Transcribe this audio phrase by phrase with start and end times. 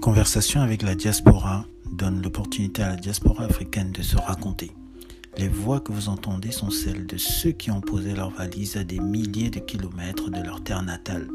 [0.00, 4.70] Conversation avec la diaspora donne l'opportunité à la diaspora africaine de se raconter.
[5.36, 8.84] Les voix que vous entendez sont celles de ceux qui ont posé leur valise à
[8.84, 11.28] des milliers de kilomètres de leur terre natale.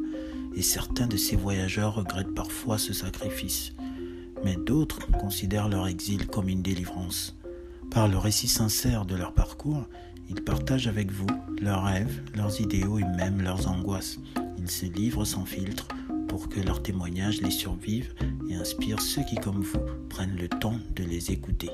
[0.55, 3.73] Et certains de ces voyageurs regrettent parfois ce sacrifice.
[4.46, 7.35] Mais d'autres considèrent leur exil comme une délivrance.
[7.91, 9.83] Par le récit sincère de leur parcours,
[10.29, 11.27] ils partagent avec vous
[11.61, 14.19] leurs rêves, leurs idéaux et même leurs angoisses.
[14.57, 15.87] Ils se livrent sans filtre
[16.34, 18.16] pour que leurs témoignages les survivent
[18.50, 21.70] et inspirent ceux qui, comme vous, prennent le temps de les écouter.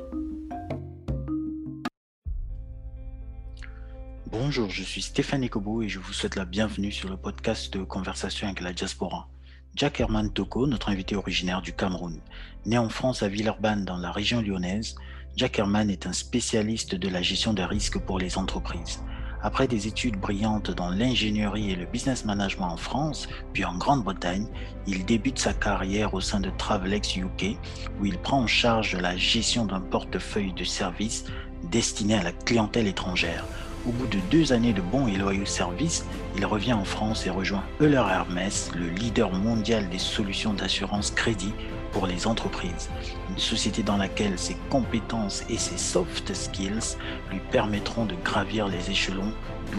[4.30, 7.86] Bonjour, je suis Stéphane Ekobo et je vous souhaite la bienvenue sur le podcast de
[7.86, 9.30] Conversation avec la diaspora.
[9.76, 12.20] Jack Herman Toko, notre invité originaire du Cameroun.
[12.66, 14.96] Né en France à Villeurbanne dans la région lyonnaise,
[15.38, 19.00] Jack Herman est un spécialiste de la gestion des risques pour les entreprises.
[19.42, 24.48] Après des études brillantes dans l'ingénierie et le business management en France, puis en Grande-Bretagne,
[24.86, 27.58] il débute sa carrière au sein de Travelex UK,
[28.00, 31.24] où il prend en charge la gestion d'un portefeuille de services
[31.72, 33.46] destiné à la clientèle étrangère.
[33.88, 36.06] Au bout de deux années de bons et loyaux services,
[36.36, 41.54] il revient en France et rejoint Euler Hermès, le leader mondial des solutions d'assurance crédit
[41.92, 42.90] pour les entreprises.
[43.30, 46.98] Une société dans laquelle ses compétences et ses soft skills
[47.32, 49.34] lui permettront de gravir les échelons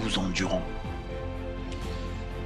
[0.05, 0.63] 12 ans durant.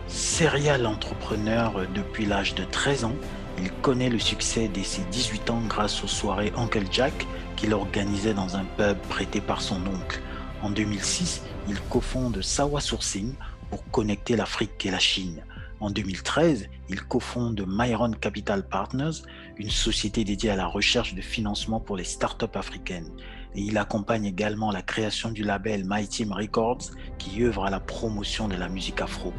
[0.09, 3.17] Serial entrepreneur depuis l'âge de 13 ans,
[3.59, 7.27] il connaît le succès dès ses 18 ans grâce aux soirées Uncle Jack
[7.57, 10.20] qu'il organisait dans un pub prêté par son oncle.
[10.62, 13.35] En 2006, il cofonde Sawa Sourcing
[13.70, 15.42] pour connecter l'Afrique et la Chine.
[15.81, 19.23] En 2013, il cofonde Myron Capital Partners,
[19.56, 23.10] une société dédiée à la recherche de financement pour les startups africaines.
[23.55, 27.80] Et il accompagne également la création du label My Team Records qui œuvre à la
[27.80, 29.33] promotion de la musique afro.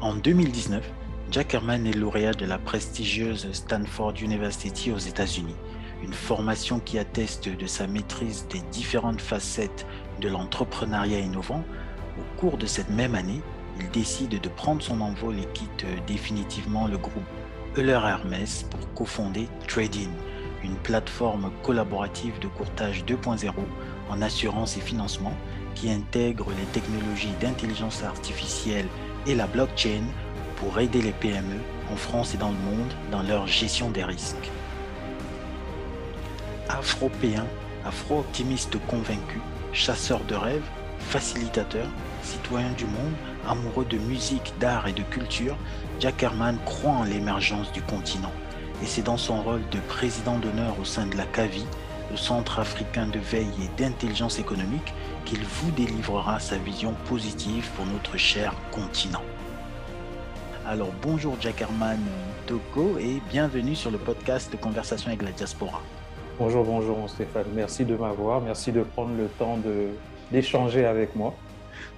[0.00, 0.84] En 2019,
[1.30, 5.56] Jack Herman est lauréat de la prestigieuse Stanford University aux États-Unis,
[6.02, 9.86] une formation qui atteste de sa maîtrise des différentes facettes
[10.20, 11.64] de l'entrepreneuriat innovant.
[12.18, 13.40] Au cours de cette même année,
[13.80, 17.24] il décide de prendre son envol et quitte définitivement le groupe
[17.76, 20.10] Euler Hermès pour cofonder Trading,
[20.62, 23.50] une plateforme collaborative de courtage 2.0
[24.10, 25.32] en assurance et financement
[25.74, 28.86] qui intègre les technologies d'intelligence artificielle
[29.26, 30.04] et la blockchain
[30.54, 31.58] pour aider les PME
[31.92, 34.52] en France et dans le monde dans leur gestion des risques.
[36.68, 37.44] Afropéen,
[37.84, 39.40] afro-optimiste convaincu,
[39.72, 40.70] chasseur de rêves,
[41.00, 41.88] facilitateur,
[42.22, 43.14] citoyen du monde,
[43.48, 45.56] amoureux de musique, d'art et de culture,
[46.00, 48.32] Jack Herman croit en l'émergence du continent.
[48.82, 51.64] Et c'est dans son rôle de président d'honneur au sein de la CAVI,
[52.10, 54.92] le Centre africain de veille et d'intelligence économique,
[55.24, 59.22] qu'il vous délivrera sa vision positive pour notre cher continent.
[60.66, 62.00] Alors bonjour Jack Herman
[62.46, 65.80] Toko et bienvenue sur le podcast de Conversation avec la diaspora.
[66.38, 69.58] Bonjour, bonjour Stéphane, merci de m'avoir, merci de prendre le temps
[70.32, 71.34] d'échanger avec moi.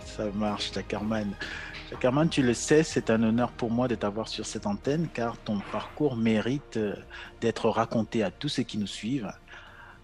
[0.04, 1.32] Ça marche, Jacarman.
[1.96, 5.38] Jacarman, tu le sais, c'est un honneur pour moi de t'avoir sur cette antenne car
[5.38, 6.94] ton parcours mérite euh,
[7.40, 9.32] d'être raconté à tous ceux qui nous suivent.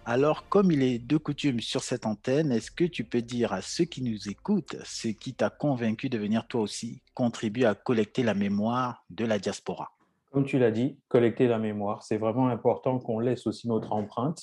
[0.06, 3.60] Alors, comme il est de coutume sur cette antenne, est-ce que tu peux dire à
[3.60, 8.22] ceux qui nous écoutent ce qui t'a convaincu de venir toi aussi contribuer à collecter
[8.22, 9.90] la mémoire de la diaspora?
[10.30, 14.42] Comme tu l'as dit, collecter la mémoire, c'est vraiment important qu'on laisse aussi notre empreinte,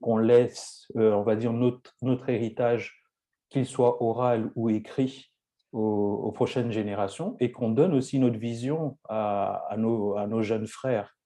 [0.00, 3.02] qu'on laisse, euh, on va dire, notre héritage
[3.50, 5.30] qu'il soit oral ou écrit
[5.72, 11.16] aux, prochaines générations, et qu'on donne aussi notre vision à, nos, jeunes frères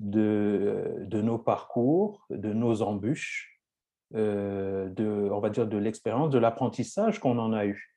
[0.00, 3.60] de, nos parcours, de nos embûches,
[4.14, 7.96] euh, de, on va dire de l'expérience, de l'apprentissage qu'on en a eu.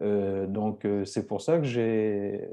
[0.00, 2.48] Euh, donc, euh, c'est pour ça que j'ai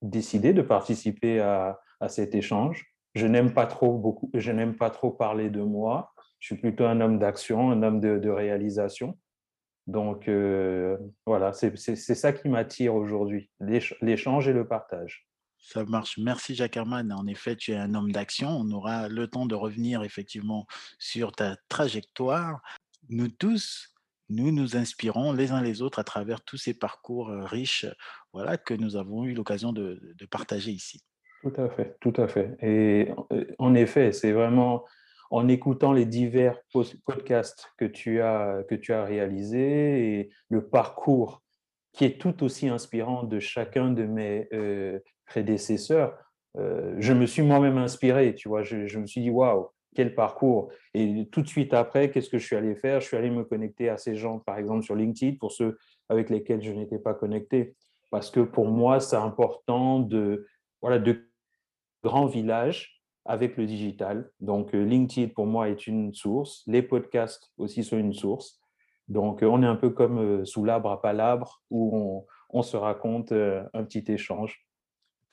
[0.00, 1.78] décidé de participer à,
[2.08, 2.84] cet échange.
[3.14, 6.12] Je n'aime pas trop beaucoup, je n'aime pas trop parler de moi.
[6.38, 9.16] Je suis plutôt un homme d'action, un homme de réalisation.
[9.86, 10.96] Donc euh,
[11.26, 15.28] voilà, c'est ça qui m'attire aujourd'hui, l'échange et le partage.
[15.58, 16.18] Ça marche.
[16.18, 17.10] Merci Jacques Herman.
[17.12, 18.50] En effet, tu es un homme d'action.
[18.50, 20.66] On aura le temps de revenir effectivement
[20.98, 22.60] sur ta trajectoire.
[23.08, 23.94] Nous tous,
[24.28, 27.86] nous nous inspirons les uns les autres à travers tous ces parcours euh, riches
[28.32, 31.02] voilà, que nous avons eu l'occasion de, de partager ici.
[31.42, 32.56] Tout à fait, tout à fait.
[32.60, 34.84] Et euh, en effet, c'est vraiment
[35.30, 36.58] en écoutant les divers
[37.04, 41.42] podcasts que tu as, que tu as réalisés et le parcours
[41.92, 46.18] qui est tout aussi inspirant de chacun de mes euh, prédécesseurs,
[46.56, 50.70] euh, je me suis moi-même inspiré, tu vois, je, me suis dit, waouh, quel parcours.
[50.92, 53.00] Et tout de suite après, qu'est-ce que je suis allé faire?
[53.00, 55.78] Je suis allé me connecter à ces gens, par exemple sur LinkedIn, pour ceux
[56.08, 57.76] avec lesquels je n'étais pas connecté.
[58.10, 60.46] Parce que pour moi, c'est important de,
[60.82, 61.28] voilà, de
[62.02, 62.93] grand village
[63.24, 64.30] avec le digital.
[64.40, 66.62] Donc, LinkedIn, pour moi, est une source.
[66.66, 68.60] Les podcasts aussi sont une source.
[69.08, 73.84] Donc, on est un peu comme sous l'arbre à palabre où on, se raconte un
[73.84, 74.66] petit échange.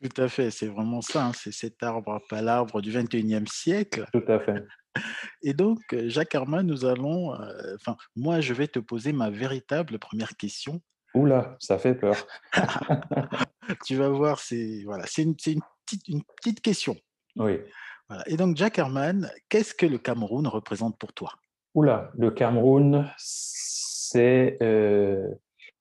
[0.01, 1.27] Tout à fait, c'est vraiment ça.
[1.27, 4.05] Hein, c'est cet arbre à palabre du 21e siècle.
[4.11, 4.63] Tout à fait.
[5.43, 7.33] Et donc, Jacques Armand, nous allons,
[7.75, 10.81] enfin, moi, je vais te poser ma véritable première question.
[11.13, 12.15] Oula, ça fait peur.
[13.85, 16.95] tu vas voir, c'est voilà, c'est une, une, petite, une petite question.
[17.35, 17.59] Oui.
[18.07, 18.23] Voilà.
[18.27, 21.33] Et donc, Jack Herman, qu'est-ce que le Cameroun représente pour toi?
[21.73, 25.29] Oula, le Cameroun, c'est euh,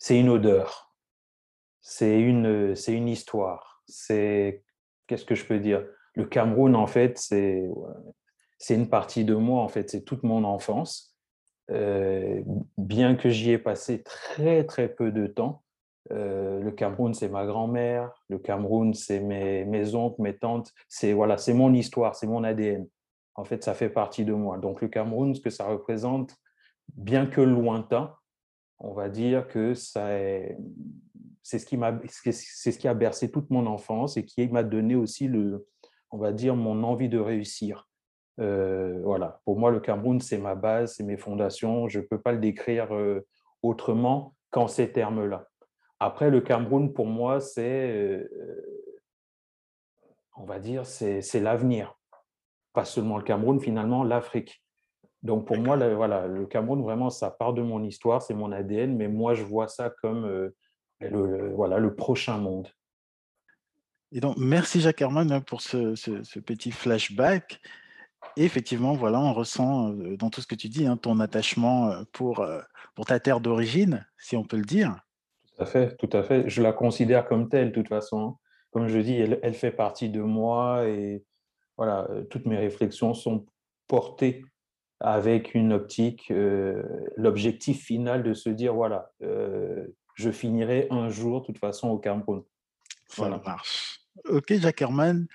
[0.09, 0.95] une odeur,
[1.81, 4.63] c'est une, une histoire, c'est,
[5.07, 5.85] qu'est-ce que je peux dire?
[6.15, 7.69] Le Cameroun, en fait, c'est
[8.69, 11.17] une partie de moi, en fait, c'est toute mon enfance.
[11.73, 12.43] Euh,
[12.79, 15.63] bien que j'y ai passé très très peu de temps,
[16.13, 18.11] euh, le Cameroun, c'est ma grand-mère.
[18.29, 20.73] Le Cameroun, c'est mes, mes, oncles, mes tantes.
[20.89, 22.87] C'est voilà, c'est mon histoire, c'est mon ADN.
[23.35, 24.59] En fait, ça fait partie de moi.
[24.59, 26.35] Donc, le Cameroun, ce que ça représente,
[26.95, 28.15] bien que lointain,
[28.79, 30.57] on va dire que c'est
[31.45, 34.95] ce qui m'a, c'est ce qui a bercé toute mon enfance et qui m'a donné
[34.95, 35.67] aussi le,
[36.11, 37.89] on va dire, mon envie de réussir.
[38.41, 41.89] Euh, voilà, pour moi, le Cameroun, c'est ma base, c'est mes fondations.
[41.89, 43.27] Je ne peux pas le décrire euh,
[43.63, 45.50] autrement qu'en ces termes-là.
[46.03, 48.89] Après, le Cameroun, pour moi, c'est, euh,
[50.35, 51.95] on va dire, c'est l'avenir.
[52.73, 54.65] Pas seulement le Cameroun, finalement, l'Afrique.
[55.23, 58.51] Donc, pour moi, le, voilà, le Cameroun, vraiment, ça part de mon histoire, c'est mon
[58.51, 60.51] ADN, mais moi, je vois ça comme
[61.01, 62.69] le, voilà, le prochain monde.
[64.13, 67.61] Et donc, merci Jacques Herman hein, pour ce, ce petit flashback.
[68.37, 72.47] Et effectivement, voilà, on ressent dans tout ce que tu dis, hein, ton attachement pour,
[72.95, 74.97] pour ta terre d'origine, si on peut le dire.
[75.61, 76.49] Tout à fait, tout à fait.
[76.49, 78.21] Je la considère comme telle, de toute façon.
[78.21, 78.37] Hein.
[78.71, 81.23] Comme je dis, elle, fait partie de moi et
[81.77, 83.45] voilà, toutes mes réflexions sont
[83.87, 84.43] portées
[85.01, 86.33] avec une optique,
[87.17, 92.43] l'objectif final de se dire, voilà, je finirai un jour, de toute façon, au Cameroun.
[93.17, 93.37] Voilà.
[93.45, 94.01] Ça marche.
[94.31, 95.27] Ok, Jacques Herman,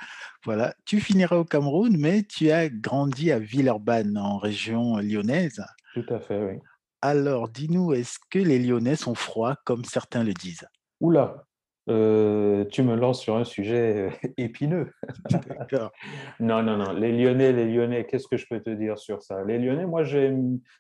[0.44, 5.64] voilà, tu finiras au Cameroun, mais tu as grandi à Villeurbanne, en région lyonnaise.
[5.94, 6.60] Tout à fait, oui.
[7.08, 10.68] Alors, dis-nous, est-ce que les Lyonnais sont froids, comme certains le disent?
[11.00, 11.46] Oula,
[11.88, 14.92] euh, tu me lances sur un sujet euh, épineux.
[16.40, 16.94] non, non, non.
[16.94, 19.44] Les Lyonnais, les Lyonnais, qu'est-ce que je peux te dire sur ça?
[19.44, 20.02] Les Lyonnais, moi,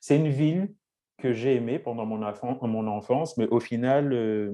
[0.02, 0.74] c'est une ville
[1.20, 2.18] que j'ai aimée pendant mon,
[2.64, 4.52] mon, enfance, mais au final, euh,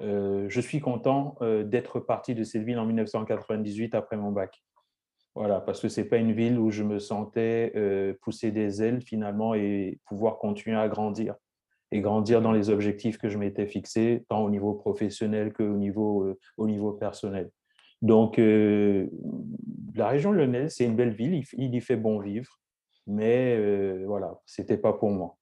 [0.00, 4.60] euh, je suis content d'être parti de cette ville en 1998 après mon bac.
[5.34, 8.82] Voilà, parce que ce n'est pas une ville où je me sentais euh, pousser des
[8.82, 11.34] ailes finalement et pouvoir continuer à grandir
[11.90, 16.38] et grandir dans les objectifs que je m'étais fixés, tant au niveau professionnel qu'au niveau,
[16.56, 17.50] au niveau personnel.
[18.00, 22.58] Donc, la région lyonnaise, c'est une belle ville, il, il, y fait bon vivre,
[23.06, 25.36] mais voilà, ce n'était pas pour moi.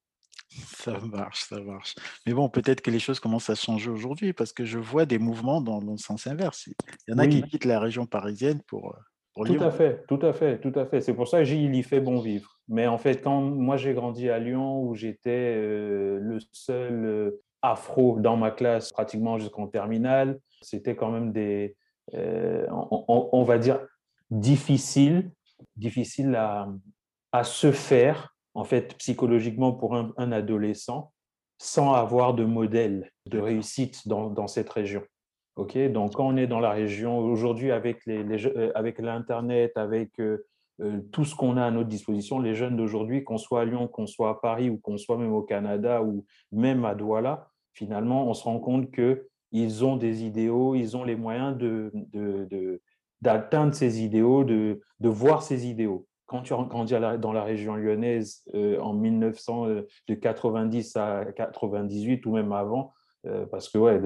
[0.51, 1.95] Ça marche, ça marche.
[2.25, 5.17] Mais bon, peut-être que les choses commencent à changer aujourd'hui parce que je vois des
[5.17, 6.67] mouvements dans, le sens inverse.
[6.67, 8.99] Il y en a qui quittent la région parisienne pour, euh,
[9.33, 11.01] pour Tout à fait, tout à fait, tout à fait.
[11.01, 12.59] C'est pour ça que il y fait bon vivre.
[12.67, 17.41] Mais en fait, quand moi j'ai grandi à Lyon où j'étais euh, le seul euh,
[17.61, 21.75] afro dans ma classe pratiquement jusqu'en terminale, c'était quand même des,
[22.13, 23.79] on, on, va dire,
[24.29, 25.31] difficile,
[25.75, 26.67] difficile à,
[27.31, 31.11] à se faire en fait, psychologiquement pour un, adolescent
[31.57, 35.03] sans avoir de modèle de réussite dans, cette région.
[35.57, 40.17] Ok, Donc, quand on est dans la région, aujourd'hui, avec, les, euh, avec l'Internet, avec
[40.19, 40.47] euh,
[40.79, 43.89] euh, tout ce qu'on a à notre disposition, les jeunes d'aujourd'hui, qu'on soit à Lyon,
[43.89, 48.29] qu'on soit à Paris ou qu'on soit même au Canada ou même à Douala, finalement,
[48.29, 51.57] on se rend compte qu'ils ont des idéaux, ils ont les moyens
[53.21, 56.07] d'atteindre de, de, ces idéaux, de, de voir ces idéaux.
[56.27, 62.93] Quand tu grandis dans la région lyonnaise en 1990 à 98 ou même avant,
[63.51, 63.99] parce que ouais,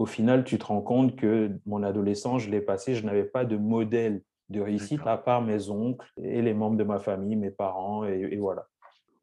[0.00, 3.44] au final, tu te rends compte que mon adolescence, je l'ai passé, je n'avais pas
[3.44, 7.50] de modèle de réussite à part mes oncles et les membres de ma famille, mes
[7.50, 8.66] parents, et, voilà.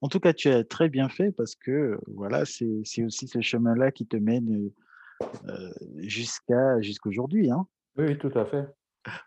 [0.02, 3.92] En tout cas, tu as très bien fait parce que voilà, c'est aussi ce chemin-là
[3.92, 4.70] qui te mène
[5.48, 7.50] euh, jusqu'à jusqu'aujourd'hui.
[7.50, 7.66] Hein.
[7.98, 8.68] Oui, tout à fait.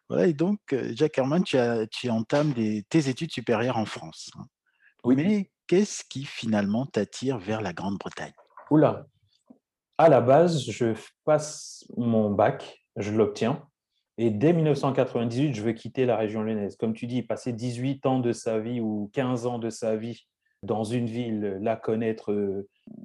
[0.09, 0.61] Voilà, et donc,
[0.93, 4.31] Jack Herman, tu, as, tu entames tes études supérieures en France.
[4.39, 4.47] Hein.
[5.03, 5.17] Oui.
[5.17, 8.35] Mais qu'est-ce qui finalement t'attire vers la Grande-Bretagne?
[8.71, 9.05] Oula,
[10.05, 13.67] à la base, je passe mon bac, je l'obtiens.
[14.19, 16.77] Et dès 1998, je veux quitter la région lyonnaise.
[16.77, 20.27] Comme tu dis, passer 18 ans de sa vie ou 15 ans de sa vie
[20.63, 22.35] dans une ville, là, connaître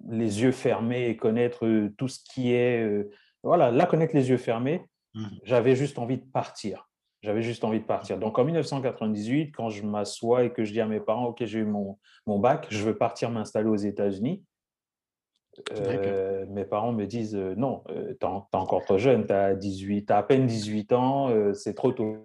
[0.09, 3.07] les yeux fermés et connaître tout ce qui est.
[3.43, 4.81] Voilà, là, connaître les yeux fermés,
[5.15, 5.27] Mmh.
[5.43, 6.89] J'avais juste envie de partir.
[7.21, 8.19] J'avais juste envie de partir.
[8.19, 11.59] Donc en 1998, quand je m'assois et que je dis à mes parents, OK, j'ai
[11.59, 11.97] eu mon,
[12.27, 14.43] mon bac, je veux partir m'installer aux États-Unis,
[15.71, 19.55] euh, mes parents me disent euh, non, euh, tu es, encore trop jeune, tu as,
[19.55, 22.17] 18, as à peine 18 ans, c'est trop tôt.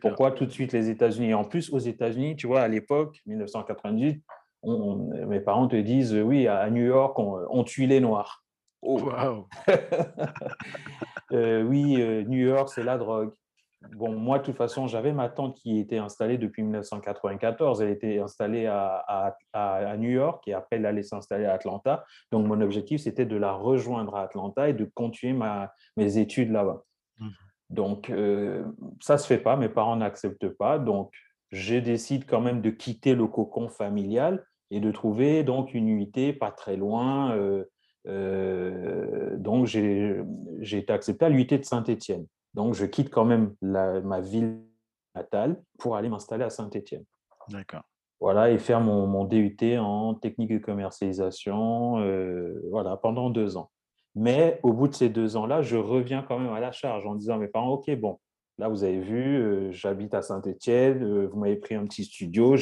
[0.00, 1.34] Pourquoi tout de suite les États-Unis?
[1.34, 4.22] En plus, aux États-Unis, tu vois, à l'époque, 1998,
[5.26, 8.44] mes parents te disent oui, à New York, on, tue les Noirs.
[8.82, 9.00] Oh.
[11.30, 13.32] oui, New York, c'est la drogue.
[13.92, 17.80] Bon, moi, de toute façon, j'avais ma tante qui était installée depuis 1994.
[17.80, 22.04] Elle était installée à, à, New York et après, elle allait s'installer à Atlanta.
[22.32, 26.50] Donc, mon objectif, c'était de la rejoindre à Atlanta et de continuer ma, mes études
[26.50, 26.82] là-bas.
[27.18, 27.28] Mmh.
[27.70, 28.64] Donc, euh,
[29.00, 29.56] ça ne se fait pas.
[29.56, 30.78] Mes parents n'acceptent pas.
[30.78, 31.12] Donc,
[31.50, 36.32] je décide quand même de quitter le cocon familial et de trouver donc une unité
[36.32, 37.36] pas très loin.
[37.36, 37.64] Euh,
[38.06, 40.24] euh, donc, j'ai
[40.60, 42.26] été accepté à l'unité de Saint-Étienne.
[42.54, 44.60] Donc, je quitte quand même ma ville
[45.14, 47.04] natale pour aller m'installer à Saint-Étienne.
[47.48, 47.82] D'accord.
[48.20, 53.70] Voilà, et faire mon, DUT en technique de commercialisation, euh, voilà, pendant deux ans.
[54.16, 57.14] Mais au bout de ces deux ans-là, je reviens quand même à la charge en
[57.14, 58.18] disant à mes parents, OK, bon,
[58.58, 62.56] là, vous avez vu, euh, j'habite à Saint-Étienne, euh, vous m'avez pris un petit studio,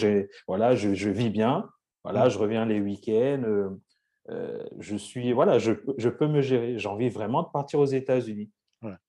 [0.46, 1.66] voilà, je, vis bien,
[2.04, 2.30] voilà, mmh.
[2.30, 3.70] je reviens les week-ends,
[4.78, 6.78] je suis, voilà, je, je peux me gérer.
[6.78, 8.50] J'ai envie vraiment de partir aux États-Unis.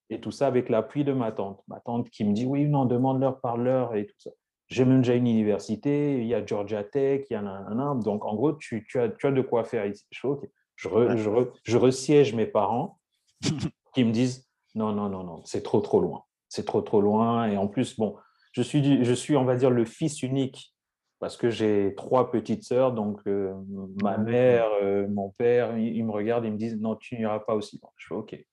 [0.10, 1.62] Et tout ça avec l'appui de ma tante.
[1.68, 4.32] Ma tante qui me dit oui, non, demande-leur par leur et tout ça.
[4.68, 8.26] J'ai même déjà une université, il y a Georgia Tech, il y a un, Donc,
[8.26, 10.06] en gros, tu, tu, as, tu as de quoi faire ici.
[10.12, 10.28] Je,
[10.76, 11.30] je, je,
[11.64, 13.00] je resiège mes parents
[13.94, 16.24] qui me disent non, non, non, non, c'est trop, trop loin.
[16.50, 17.48] C'est trop, trop loin.
[17.48, 18.16] Et en plus, bon,
[18.52, 20.74] je suis, je suis, on va dire, le fils unique
[21.20, 22.94] parce que j'ai trois petites sœurs.
[22.94, 23.54] Donc, euh,
[24.02, 27.56] ma mère, euh, mon père, ils, me regardent, ils me disent non, tu n'iras pas
[27.56, 27.92] aussi loin.
[27.98, 28.46] Je fais OK.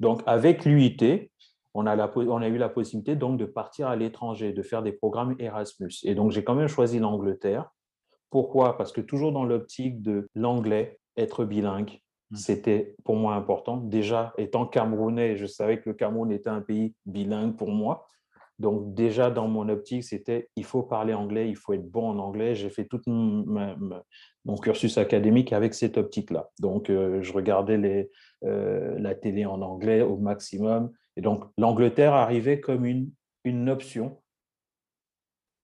[0.00, 1.30] Donc, avec l'UIT,
[1.74, 4.92] on a, on a eu la possibilité donc de partir à l'étranger, de faire des
[4.92, 5.92] programmes Erasmus.
[6.04, 7.70] Et donc, j'ai quand même choisi l'Angleterre.
[8.30, 8.76] Pourquoi?
[8.76, 12.00] Parce que toujours dans l'optique de l'anglais, être bilingue,
[12.30, 12.36] mmh.
[12.36, 13.76] c'était pour moi important.
[13.76, 18.06] Déjà, étant camerounais, je savais que le Cameroun était un pays bilingue pour moi.
[18.58, 22.18] Donc déjà dans mon optique, c'était il faut parler anglais, il faut être bon en
[22.18, 22.54] anglais.
[22.54, 26.48] J'ai fait tout mon cursus académique avec cette optique-là.
[26.58, 28.08] Donc euh, je regardais
[28.44, 30.90] euh, la télé en anglais au maximum.
[31.16, 33.10] Et donc l'Angleterre arrivait comme une,
[33.44, 34.22] une option.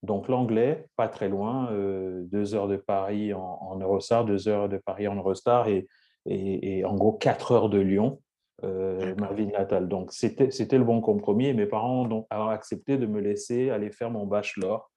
[0.03, 4.77] Donc l'anglais, pas très loin, euh, deux heures de Paris en, Eurostar, deux heures de
[4.77, 5.87] Paris en Eurostar et,
[6.27, 8.21] et en gros quatre heures de Lyon.
[8.65, 9.89] Euh, ma ville natale.
[9.89, 14.11] Donc, c'était le bon compromis et mes parents ont, accepté de me laisser aller faire
[14.11, 14.91] mon bachelor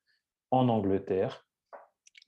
[0.52, 1.46] en Angleterre.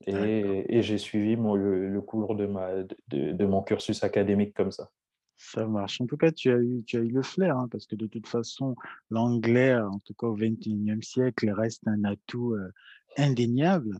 [0.05, 2.69] Et, j'ai suivi mon, le, cours de, ma,
[3.09, 4.89] de, mon cursus académique comme ça.
[5.37, 6.01] Ça marche.
[6.01, 8.07] En tout cas, tu as eu, tu as eu le flair, hein, parce que de
[8.07, 8.75] toute façon,
[9.11, 12.71] l'anglais, en tout cas au XXIe siècle, reste un atout euh,
[13.17, 13.99] indéniable.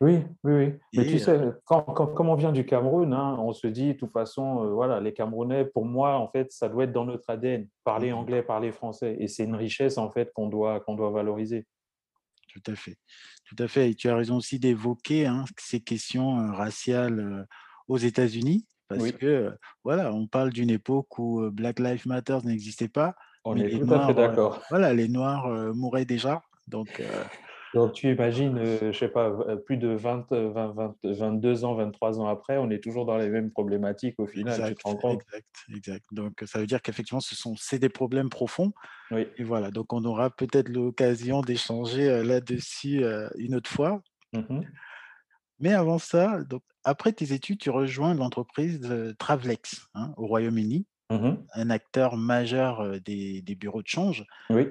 [0.00, 0.74] Oui, oui, oui.
[0.94, 3.98] Mais tu sais, euh, quand, comme on vient du Cameroun, hein, on se dit, de
[3.98, 7.28] toute façon, euh, voilà, les Camerounais, pour moi, en fait, ça doit être dans notre
[7.28, 7.66] ADN.
[7.82, 9.16] Parler mmh anglais, parler français.
[9.18, 11.66] Et c'est une richesse, en fait, qu'on doit, qu'on doit valoriser.
[12.52, 12.96] Tout à fait.
[13.44, 13.90] Tout à fait.
[13.90, 17.46] Et tu as raison aussi d'évoquer hein, ces questions euh, raciales
[17.88, 18.66] aux États-Unis.
[18.88, 19.52] Parce que,
[19.84, 23.14] voilà, on parle d'une époque où Black Lives Matter n'existait pas.
[23.44, 24.62] On est tout à fait d'accord.
[24.70, 26.42] voilà, les Noirs mouraient déjà.
[26.68, 27.02] Donc,
[27.74, 31.74] donc, tu imagines, euh, je ne sais pas, euh, plus de 20, 20, 22 ans,
[31.74, 34.88] 23 ans après, on est toujours dans les mêmes problématiques au final, exact, tu te
[34.88, 35.22] rends compte?
[35.22, 36.06] Exact, exact.
[36.12, 38.72] Donc, ça veut dire qu'effectivement, ce sont, c'est des problèmes profonds.
[39.10, 39.26] Oui.
[39.36, 43.04] Et voilà, donc on aura peut-être l'occasion d'échanger euh, là-dessus
[43.36, 44.02] une autre fois.
[44.32, 44.60] Mmh
[45.60, 48.80] Mais avant ça, donc, après tes études, tu rejoins l'entreprise
[49.18, 54.24] Travelex hein, au Royaume-Uni, mmh un acteur majeur des, des, bureaux de change.
[54.50, 54.68] Oui.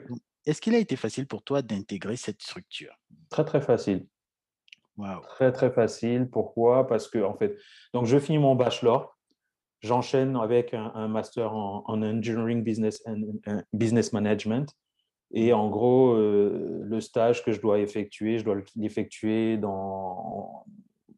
[0.48, 2.98] Est-ce qu'il a été facile pour toi d'intégrer cette structure?
[3.30, 4.08] Très, très facile.
[5.28, 6.30] Très, très facile.
[6.32, 6.88] Pourquoi?
[6.88, 7.58] Parce que, en fait,
[7.94, 9.18] donc je finis mon bachelor,
[9.82, 13.04] j'enchaîne avec un, master en, Engineering Business,
[13.74, 14.74] Business Management.
[15.32, 20.64] Et en gros, euh, le stage que je dois effectuer, je dois l'effectuer dans,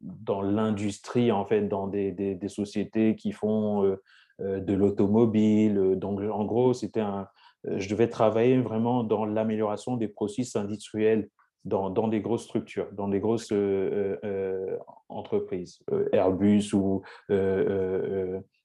[0.02, 4.02] dans l'industrie, en fait, dans des, des, sociétés qui font euh,
[4.40, 5.94] euh, de l'automobile.
[5.96, 7.28] Donc, en gros, c'était un,
[7.64, 11.28] je devais travailler vraiment dans l'amélioration des processus industriels
[11.64, 15.80] dans, dans, des grosses structures, dans des grosses euh, euh, entreprises,
[16.12, 17.02] Airbus ou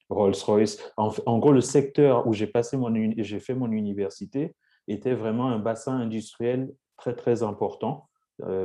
[0.08, 0.92] Rolls-Royce.
[0.96, 4.54] En, gros, le secteur où j'ai passé mon, j'ai fait mon université
[4.88, 8.08] était vraiment un bassin industriel très très important,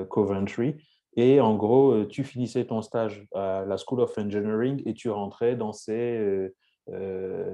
[0.09, 0.75] Coventry.
[1.17, 5.57] Et en gros, tu finissais ton stage à la School of Engineering et tu rentrais
[5.57, 6.53] dans ces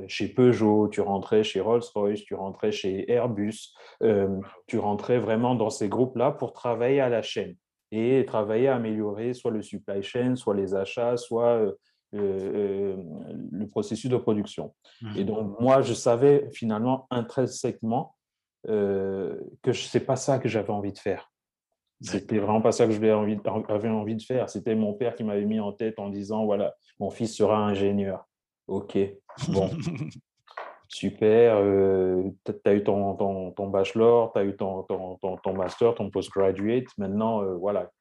[0.08, 3.76] chez Peugeot, tu rentrais chez Rolls-Royce, tu rentrais chez Airbus,
[4.68, 7.56] tu rentrais vraiment dans ces groupes-là pour travailler à la chaîne
[7.92, 11.74] et travailler à améliorer soit le supply chain, soit les achats, soit
[12.14, 14.74] le processus de production.
[15.16, 15.28] Et mmh.
[15.28, 18.16] donc, moi, je savais finalement intrinsèquement
[18.66, 21.32] que ce n'est pas ça que j'avais envie de faire.
[22.02, 24.50] C'était vraiment pas ça que je avais envie de faire.
[24.50, 28.28] C'était mon père qui m'avait mis en tête en disant voilà, mon fils sera ingénieur.
[28.68, 28.98] Ok,
[29.50, 29.70] bon,
[30.88, 31.62] super.
[32.46, 36.88] tu as eu ton, ton, bachelor, tu as eu ton, ton, master, ton postgraduate.
[36.98, 37.92] Maintenant, voilà,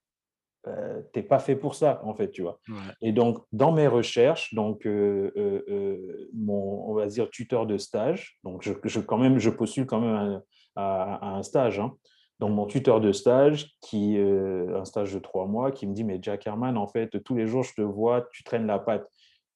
[0.69, 2.61] euh, t'es pas fait pour ça, en fait, tu vois.
[3.01, 8.73] Et donc, dans mes recherches, donc, mon, on va dire, tuteur de stage, donc, je,
[8.85, 10.43] je quand même, je postule quand même
[10.75, 11.93] à, un stage, hein.
[12.39, 16.19] Donc, mon tuteur de stage, qui, un stage de trois mois, qui me dit, mais
[16.21, 19.09] Jack Herman, en fait, tous les jours, je te vois, tu traînes la patte.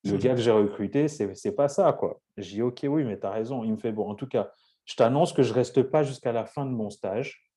[0.05, 2.21] Le gars que j'ai recruté, c'est pas ça, quoi.
[2.37, 3.65] J'ai dit, OK, oui, mais tu as raison.
[3.65, 4.51] Il me fait, bon, en tout cas,
[4.87, 7.51] je t'annonce que je reste pas jusqu'à la fin de mon stage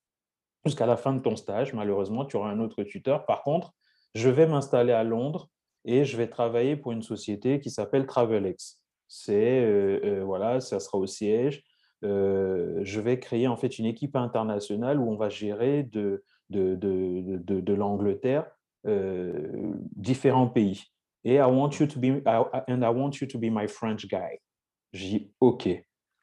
[0.66, 1.74] jusqu'à la fin de ton stage.
[1.74, 3.26] Malheureusement, tu auras un autre tuteur.
[3.26, 3.74] Par contre,
[4.16, 5.50] je vais m'installer à Londres
[5.86, 8.80] et je vais travailler pour une société qui s'appelle TravelX.
[9.08, 11.64] C'est euh, euh, voilà, ça sera au siège.
[12.04, 16.76] Euh, je vais créer en fait une équipe internationale où on va gérer de, de,
[16.76, 18.46] de, de l'Angleterre
[19.96, 20.93] différents pays.
[21.26, 24.40] Et I want you to be and I want you to be my French guy.
[24.92, 25.70] J'ai dit OK.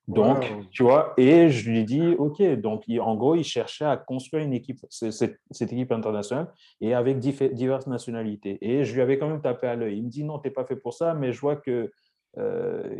[0.08, 4.44] Donc, tu vois, et je lui dis, OK, donc en gros, il cherchait à construire
[4.44, 8.58] une équipe, cette, équipe internationale, et avec diverses nationalités.
[8.60, 9.98] Et je lui avais quand même tapé à l'œil.
[9.98, 11.92] Il me dit, non, tu n'es pas fait pour ça, mais je vois que
[12.38, 12.96] euh,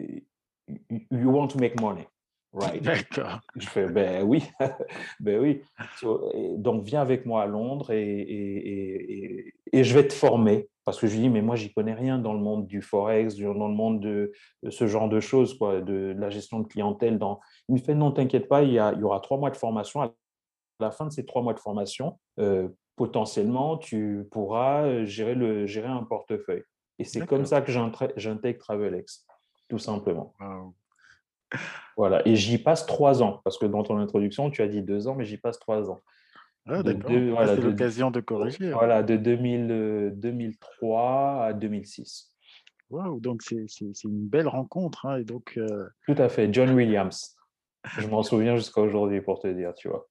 [1.11, 2.07] you want to make money.
[2.53, 2.83] Right?
[2.83, 3.41] D'accord.
[3.57, 4.43] Je fais, ben oui,
[5.21, 5.63] ben oui.
[6.57, 10.69] donc, viens avec moi à Londres et, et, et, je vais te former.
[10.91, 13.37] Parce que je lui dis, mais moi, j'y connais rien dans le monde du Forex,
[13.37, 14.33] dans le monde de,
[14.71, 17.17] ce genre de choses, quoi, de, la gestion de clientèle.
[17.17, 17.39] Dans...
[17.69, 19.57] Il me fait, non, t'inquiète pas, il y, a, il y, aura trois mois de
[19.57, 20.03] formation.
[20.03, 20.11] À
[20.81, 25.65] la fin de ces trois mois de formation, euh, potentiellement, tu pourras euh, gérer, le,
[25.65, 26.65] gérer un portefeuille.
[26.99, 27.71] Et c'est comme ça que
[28.17, 29.29] j'intègre TravelX,
[29.69, 30.35] tout simplement.
[31.97, 35.07] Voilà, et j'y passe trois ans, parce que dans ton introduction, tu as dit deux
[35.07, 36.01] ans, mais j'y passe trois ans.
[36.71, 36.83] Ah.
[36.85, 38.69] Ah, c'est l'occasion de corriger.
[38.69, 38.75] Hein.
[38.75, 42.31] Voilà, de 2000, 2003 à 2006.
[42.91, 43.67] Waouh, donc c'est
[44.05, 45.07] une belle rencontre.
[45.07, 47.37] Hein, et donc, euh Tout à fait, John Williams.
[47.99, 50.09] Je m'en souviens jusqu'à aujourd'hui pour te dire, tu vois.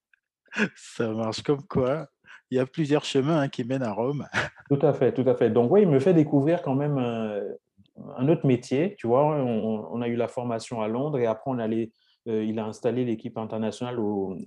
[0.75, 2.07] Ça marche comme quoi.
[2.51, 4.27] Il y a plusieurs chemins hein, qui mènent à Rome.
[4.69, 5.49] Tout à fait, tout à fait.
[5.49, 8.95] Donc, oui, il me fait découvrir quand même un, autre métier.
[8.99, 12.59] Tu vois, on, a eu la formation à Londres et après, on allait euh, il
[12.59, 14.37] a installé l'équipe internationale au,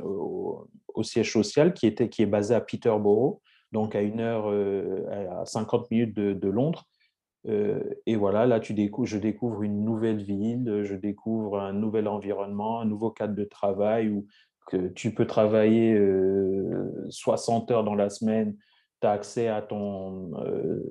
[1.02, 3.40] siège social qui, était, qui est basé à Peterborough,
[3.72, 6.84] donc à une heure, euh, à 50 minutes de, Londres.
[7.48, 12.06] Euh, et voilà, là, tu découvres, je découvre une nouvelle ville, je découvre un nouvel
[12.06, 14.26] environnement, un nouveau cadre de travail où
[14.68, 16.00] que tu peux travailler
[17.08, 18.56] 60 heures dans la semaine,
[19.00, 20.30] tu as accès à ton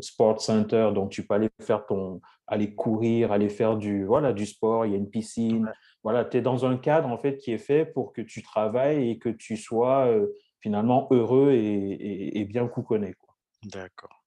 [0.02, 4.46] sport center, donc tu peux aller faire ton, aller courir, aller faire du, voilà, du
[4.46, 5.72] sport, il y a une piscine,
[6.04, 9.10] voilà, tu es dans un cadre en fait qui est fait pour que tu travailles
[9.10, 10.28] et que tu sois euh,
[10.60, 13.16] finalement heureux et, et, bien couconné.
[13.64, 14.24] D'accord.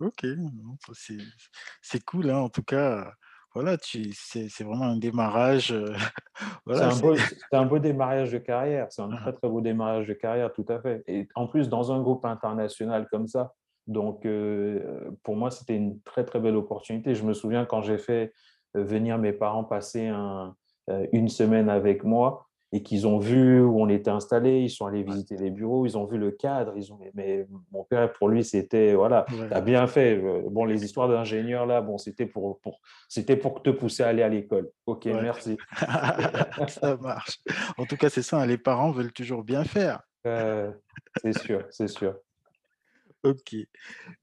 [0.00, 0.24] Ok,
[1.82, 2.30] c'est cool.
[2.30, 3.12] Hein, en tout cas,
[3.54, 5.72] voilà, c'est vraiment un démarrage.
[5.72, 5.94] Euh,
[6.68, 7.14] c'est un, beau,
[7.52, 8.86] un beau démarrage de carrière.
[8.90, 11.02] C'est un très, très beau démarrage de carrière, tout à fait.
[11.06, 13.54] Et en plus, dans un groupe international comme ça.
[13.86, 17.14] Donc, euh, pour moi, c'était une très, très belle opportunité.
[17.14, 18.32] Je me souviens quand j'ai fait
[18.74, 20.54] venir mes parents passer un,
[21.12, 25.02] une semaine avec moi et qu'ils ont vu où on était installé, ils sont allés
[25.02, 28.44] visiter les bureaux, ils ont vu le cadre, ils ont mais mon père pour lui
[28.44, 30.16] c'était voilà, tu as bien fait.
[30.16, 34.08] Euh, bon les histoires d'ingénieurs là, bon c'était pour, pour c'était pour te pousser à
[34.08, 34.70] aller à l'école.
[34.86, 35.56] OK, merci.
[36.68, 37.40] ça marche.
[37.76, 40.00] En tout cas, c'est ça, hein, les parents veulent toujours bien faire.
[40.26, 40.70] Euh,
[41.22, 42.14] c'est sûr, c'est sûr.
[43.22, 43.54] Ok.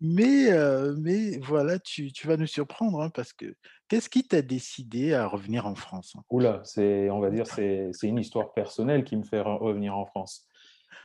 [0.01, 0.49] Mais,
[0.97, 3.53] mais voilà, tu, tu vas nous surprendre hein, parce que
[3.87, 6.23] qu'est-ce qui t'a décidé à revenir en France hein?
[6.29, 10.05] Oula, c'est, on va dire, c'est, c'est une histoire personnelle qui me fait revenir en
[10.05, 10.47] France.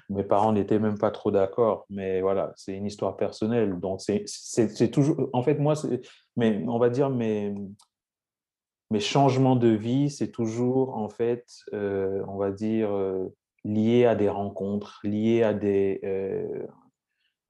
[0.09, 3.79] Mes parents n'étaient même pas trop d'accord, mais voilà, c'est une histoire personnelle.
[3.79, 6.01] Donc, c'est, c'est, c'est toujours, en fait, moi, c'est,
[6.37, 7.55] mais on va dire, mes,
[8.91, 12.91] mes changements de vie, c'est toujours, en fait, on va dire,
[13.65, 16.01] lié à des rencontres, lié à des,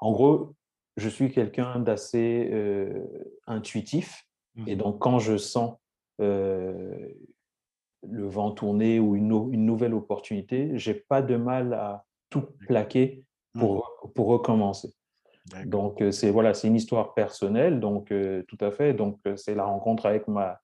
[0.03, 0.55] en gros,
[0.97, 3.07] je suis quelqu'un d'assez euh,
[3.47, 4.27] intuitif.
[4.67, 5.79] Et mmh donc, quand je sens
[6.21, 7.09] euh,
[8.07, 9.29] le vent tourner ou une,
[9.65, 14.13] nouvelle opportunité, j'ai pas de mal à tout plaquer pour, mmh.
[14.13, 14.93] pour recommencer.
[15.67, 18.13] Donc, euh, c'est voilà, c'est une histoire personnelle, donc
[18.49, 18.95] tout à fait.
[18.95, 20.61] Donc, c'est la rencontre avec ma,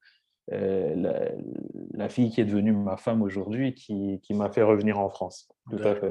[0.49, 5.49] la, fille qui est devenue ma femme aujourd'hui qui, qui m'a fait revenir en France.
[5.71, 6.11] Tout à fait.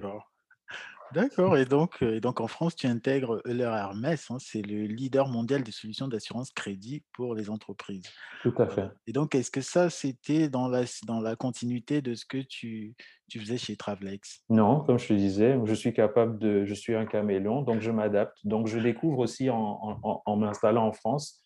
[1.13, 1.57] D'accord.
[1.57, 5.63] Et donc, et donc en France, tu intègres Euler Hermès, hein, c'est le leader mondial
[5.63, 8.03] des solutions d'assurance crédit pour les entreprises.
[8.43, 8.89] Tout à fait.
[9.07, 12.95] Et donc, est-ce que ça, c'était dans la, dans la continuité de ce que tu,
[13.29, 14.43] tu faisais chez Travelex?
[14.49, 17.91] Non, comme je te disais, je suis capable de, je suis un caméléon, donc je
[17.91, 18.37] m'adapte.
[18.43, 21.41] Donc, je découvre aussi en, en, en m'installant en France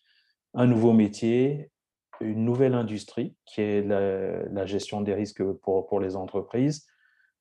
[0.54, 1.70] un nouveau métier,
[2.20, 6.86] une nouvelle industrie qui est la, la gestion des risques pour, pour les entreprises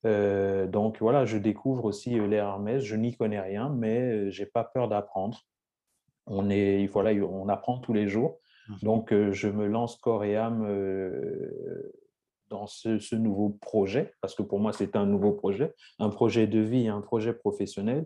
[0.06, 4.30] euh, donc voilà, je découvre aussi euh, l'air Hermès, je n'y connais rien, mais euh,
[4.32, 5.40] j'ai pas peur d'apprendre.
[6.26, 8.40] On, est, voilà, on apprend tous les jours.
[8.68, 8.76] Mmh.
[8.84, 10.68] Donc je me lance corps et âme
[12.50, 16.60] dans ce, nouveau projet, parce que pour moi c'est un nouveau projet, un projet de
[16.60, 18.06] vie, un projet professionnel.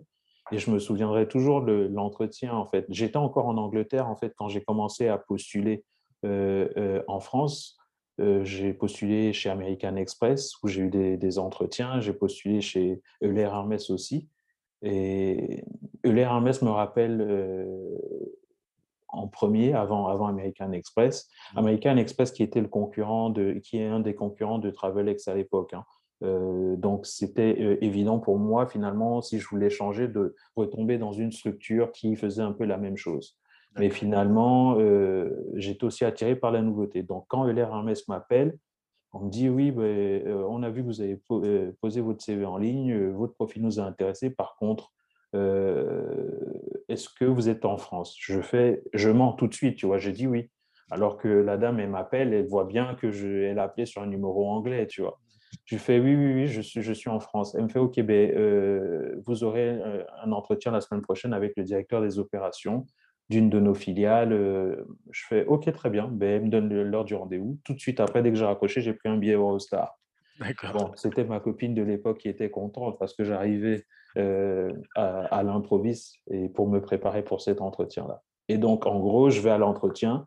[0.52, 2.86] Et je me souviendrai toujours de l'entretien, en fait.
[2.88, 5.84] J'étais encore en Angleterre, en fait, quand j'ai commencé à postuler
[6.24, 7.76] en France.
[8.18, 12.00] Euh, j'ai postulé chez American Express où j'ai eu des, entretiens.
[12.00, 14.28] J'ai postulé chez Euler Hermès aussi.
[14.82, 15.64] Et
[16.04, 17.88] Euler Hermès me rappelle euh,
[19.08, 21.28] en premier, avant, avant American Express.
[21.54, 21.58] Mmh.
[21.58, 25.34] American Express qui était le concurrent de, qui est un des concurrents de Travelex à
[25.34, 25.74] l'époque.
[25.74, 25.84] Hein.
[26.22, 31.32] Euh, donc, c'était évident pour moi, finalement, si je voulais changer, de retomber dans une
[31.32, 33.38] structure qui faisait un peu la même chose.
[33.78, 37.02] Mais finalement, euh, j'étais aussi attiré par la nouveauté.
[37.02, 38.56] Donc, quand Euler Hermès m'appelle,
[39.12, 42.22] on me dit oui, ben, euh, on a vu que vous avez euh, posé votre
[42.22, 44.30] CV en ligne, votre profil nous a intéressé.
[44.30, 44.92] Par contre,
[46.88, 48.16] est-ce que vous êtes en France?
[48.18, 49.98] Je fais, je mens tout de suite, tu vois.
[49.98, 50.50] J'ai dit oui.
[50.90, 54.00] Alors que la dame, elle m'appelle, elle voit bien que je, elle a appelé sur
[54.00, 55.18] un numéro anglais, tu vois.
[55.66, 57.54] Je fais oui, oui, oui, je suis, je suis en France.
[57.54, 59.78] Elle me fait OK, ben, vous aurez
[60.22, 62.86] un entretien la semaine prochaine avec le directeur des opérations
[63.28, 64.32] d'une de nos filiales.
[64.32, 66.08] Euh, je fais OK, très bien.
[66.08, 67.58] Ben, elle me donne l'heure du rendez-vous.
[67.64, 69.98] Tout de suite après, dès que j'ai raccroché, j'ai pris un billet Eurostar.
[70.74, 73.86] Bon, c'était ma copine de l'époque qui était contente parce que j'arrivais
[74.18, 78.22] euh, à, l'improviste et pour me préparer pour cet entretien-là.
[78.48, 80.26] Et donc, en gros, je vais à l'entretien.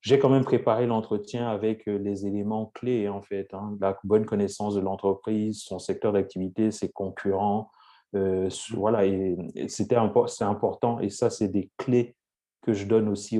[0.00, 3.52] J'ai quand même préparé l'entretien avec euh, les éléments clés, en fait.
[3.52, 3.76] Hein.
[3.80, 7.70] la bonne connaissance de l'entreprise, son secteur d'activité, ses concurrents,
[8.14, 9.36] euh, voilà, et,
[9.68, 11.00] c'était c'est important.
[11.00, 12.16] Et ça, c'est des clés
[12.62, 13.38] que je donne aussi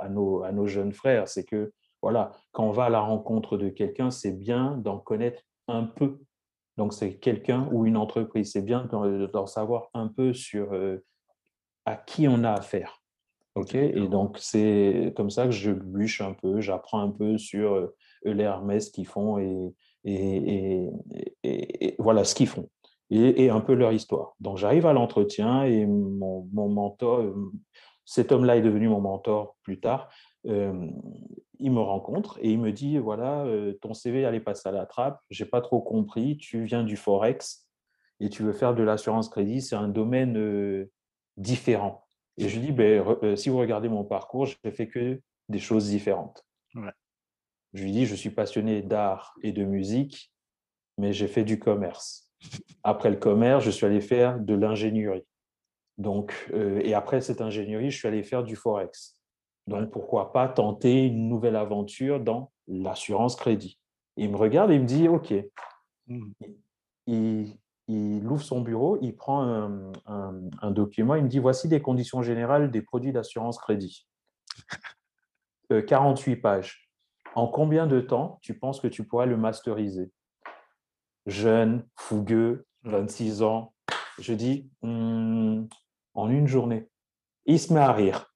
[0.00, 1.28] à, nos, à nos jeunes frères.
[1.28, 1.72] C'est que,
[2.02, 6.18] voilà, quand on va à la rencontre de quelqu'un, c'est bien d'en connaître un peu.
[6.76, 8.52] Donc, c'est quelqu'un ou une entreprise.
[8.52, 11.04] C'est bien d'en savoir un peu sur euh,
[11.84, 13.02] à qui on a affaire.
[13.56, 13.74] OK?
[13.74, 17.94] Et donc, c'est comme ça que je bûche un peu, j'apprends un peu sur euh,
[18.24, 19.74] les Hermès qu'ils font et,
[20.04, 20.88] et,
[21.42, 22.68] et, voilà ce qu'ils font
[23.10, 24.34] et, un peu leur histoire.
[24.40, 27.52] Donc j'arrive à l'entretien et mon, mentor, euh,
[28.04, 30.08] cet homme-là est devenu mon mentor plus tard,
[30.46, 30.88] euh,
[31.58, 34.86] il me rencontre et il me dit, voilà, euh, ton CV allait passer à la
[34.86, 37.66] trappe, j'ai pas trop compris, tu viens du Forex
[38.20, 40.88] et tu veux faire de l'assurance crédit, c'est un domaine
[41.36, 42.06] différent.
[42.36, 45.58] Et je lui dis, ben, si vous regardez mon parcours, je n'ai fait que des
[45.58, 46.46] choses différentes.
[47.72, 50.32] Je lui dis, je suis passionné d'art et de musique,
[50.98, 52.29] mais j'ai fait du commerce.
[52.82, 55.24] Après le commerce, je suis allé faire de l'ingénierie.
[55.98, 59.18] Donc, euh, et après cette ingénierie, je suis allé faire du forex.
[59.66, 63.78] Donc, pourquoi pas tenter une nouvelle aventure dans l'assurance crédit
[64.16, 65.34] Il me regarde et il me dit, OK.
[66.06, 66.30] Mmh.
[67.06, 69.42] Il, ouvre son bureau, il prend
[70.06, 74.06] un, document, il me dit, voici des conditions générales des produits d'assurance crédit.
[75.68, 76.88] 48 euh, pages.
[77.34, 80.10] En combien de temps tu penses que tu pourras le masteriser?
[81.26, 83.72] Jeune, fougueux, 26 ans.
[84.18, 85.64] Je dis, hmm,
[86.14, 86.88] en une journée.
[87.46, 88.32] Il se met à rire.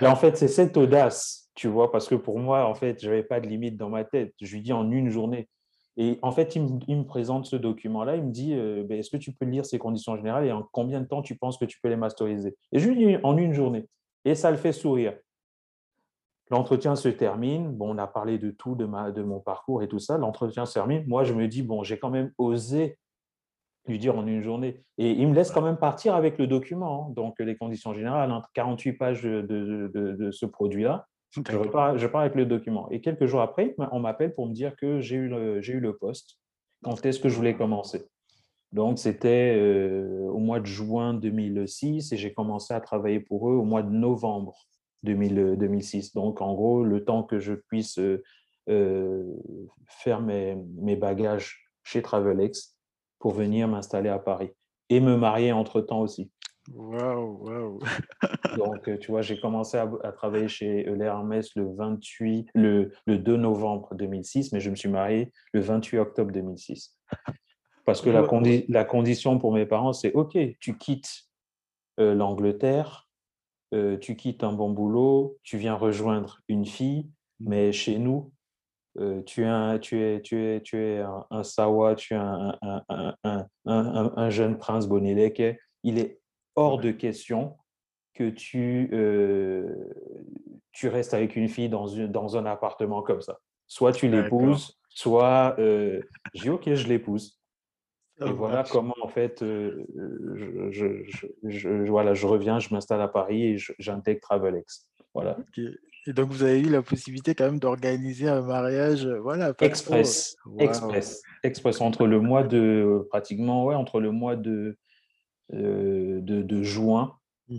[0.00, 3.08] Et en fait, c'est cette audace, tu vois, parce que pour moi, en fait, je
[3.08, 4.34] n'avais pas de limite dans ma tête.
[4.40, 5.48] Je lui dis en une journée.
[5.96, 8.16] Et en fait, il me, présente ce document-là.
[8.16, 10.66] Il me dit euh, ben, Est-ce que tu peux lire ces conditions générales et en
[10.72, 12.56] combien de temps tu penses que tu peux les masteriser?
[12.72, 13.86] Et je lui dis en une journée.
[14.24, 15.14] Et ça le fait sourire.
[16.50, 17.72] L'entretien se termine.
[17.72, 20.18] Bon, on a parlé de tout, de, ma, de mon parcours et tout ça.
[20.18, 21.04] L'entretien se termine.
[21.06, 22.98] Moi, je me dis, bon, j'ai quand même osé
[23.86, 24.82] lui dire en une journée.
[24.98, 27.08] Et il me laisse quand même partir avec le document.
[27.08, 27.12] Hein.
[27.14, 31.06] Donc, les conditions générales, entre 48 pages de, de, ce produit-là.
[31.50, 32.88] Je repars, je pars avec le document.
[32.90, 35.96] Et quelques jours après, on m'appelle pour me dire que j'ai eu, le, eu le
[35.96, 36.38] poste.
[36.84, 38.04] Quand est-ce que je voulais commencer?
[38.70, 43.54] Donc, c'était euh, au mois de juin 2006 et j'ai commencé à travailler pour eux
[43.54, 44.68] au mois de novembre
[45.04, 46.14] 2006.
[46.14, 48.22] Donc, en gros, le temps que je puisse euh,
[48.68, 49.24] euh,
[49.86, 52.76] faire mes, mes, bagages chez Travelex
[53.18, 54.50] pour venir m'installer à Paris
[54.88, 56.30] et me marier entre-temps aussi.
[56.72, 57.78] Waouh, waouh.
[58.56, 63.94] Donc, tu vois, j'ai commencé à, travailler chez Hermès le 28, le, le 2 novembre
[63.94, 66.96] 2006, mais je me suis marié le 28 octobre 2006.
[67.84, 68.26] Parce que la,
[68.68, 71.28] la condition pour mes parents, c'est OK, tu quittes
[72.00, 73.03] euh, l'Angleterre,
[73.74, 77.10] euh, tu quittes un bon boulot, tu viens rejoindre une fille,
[77.40, 77.48] mmh.
[77.48, 78.32] mais chez nous,
[78.98, 82.56] euh, tu, es un, tu, es, tu, es, tu es un, Sawa, tu es un,
[83.24, 85.58] un, un jeune prince Boneleke.
[85.82, 86.20] Il est
[86.54, 87.56] hors de question
[88.14, 88.88] que tu,
[90.70, 93.40] tu restes avec une fille dans, une, dans un appartement comme ça.
[93.66, 96.00] Soit tu l'épouses, soit je
[96.40, 97.40] dis ok, je l'épouse.
[98.20, 99.84] Et voilà comment, en fait, euh,
[100.70, 101.02] je,
[101.42, 104.86] je, voilà, je reviens, je m'installe à Paris et j'intègre Travelex.
[105.14, 105.36] Voilà.
[106.06, 109.52] Et donc, vous avez eu la possibilité quand même d'organiser un mariage, euh, voilà.
[109.60, 114.76] Express, express, express, entre le mois de, pratiquement, ouais, entre le mois de,
[115.54, 117.16] euh, de, de, juin
[117.48, 117.58] mmh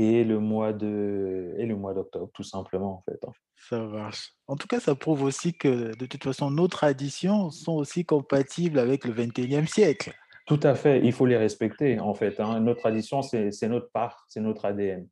[0.00, 3.20] et le mois de et le mois d'octobre, tout simplement, en fait.
[3.56, 4.32] Ça marche.
[4.46, 8.78] En tout cas, ça prouve aussi que de toute façon, nos traditions sont aussi compatibles
[8.78, 10.12] avec le 21e siècle.
[10.46, 12.40] Tout à fait, il faut les respecter, en fait.
[12.40, 12.60] Hein.
[12.60, 15.06] Nos traditions, c'est notre part, c'est notre ADN.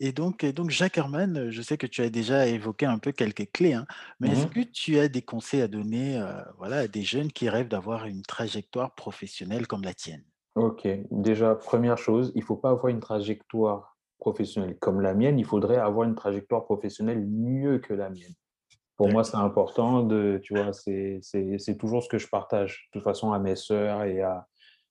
[0.00, 3.48] Et donc, donc, Jacques Herman, je sais que tu as déjà évoqué un peu quelques
[3.52, 3.86] clés, hein,
[4.18, 7.30] mais est-ce mmh que tu as des conseils à donner euh, voilà, à des jeunes
[7.30, 10.24] qui rêvent d'avoir une trajectoire professionnelle comme la tienne?
[10.56, 13.91] Ok, déjà, première chose, il ne faut pas avoir une trajectoire
[14.22, 18.34] professionnelle comme la mienne, il faudrait avoir une trajectoire professionnelle mieux que la mienne.
[18.96, 23.04] Pour moi, c'est important de, tu vois, c'est toujours ce que je partage, de toute
[23.04, 24.46] façon, à mes sœurs et à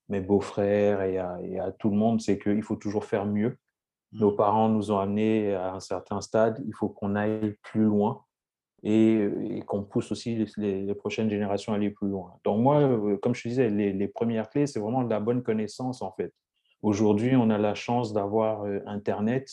[0.10, 3.58] mes beaux-frères et à, et à, tout le monde, c'est qu'il faut toujours faire mieux.
[4.12, 4.36] Nos mmh.
[4.36, 8.26] parents nous ont amenés à un certain stade, il faut qu'on aille plus loin
[8.84, 12.34] et, qu'on pousse aussi les, les, prochaines générations à aller plus loin.
[12.44, 15.22] Donc moi, euh, comme je te disais, les, les premières clés, c'est vraiment de la
[15.22, 16.34] bonne connaissance, en fait.
[16.82, 19.50] Aujourd'hui, on a la chance d'avoir euh, Internet.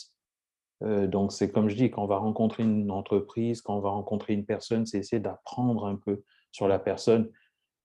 [0.83, 3.91] Euh, donc, c'est comme je dis, quand on va rencontrer une entreprise, quand on va
[3.91, 7.31] rencontrer une personne, c'est essayer d'apprendre un peu sur la personne.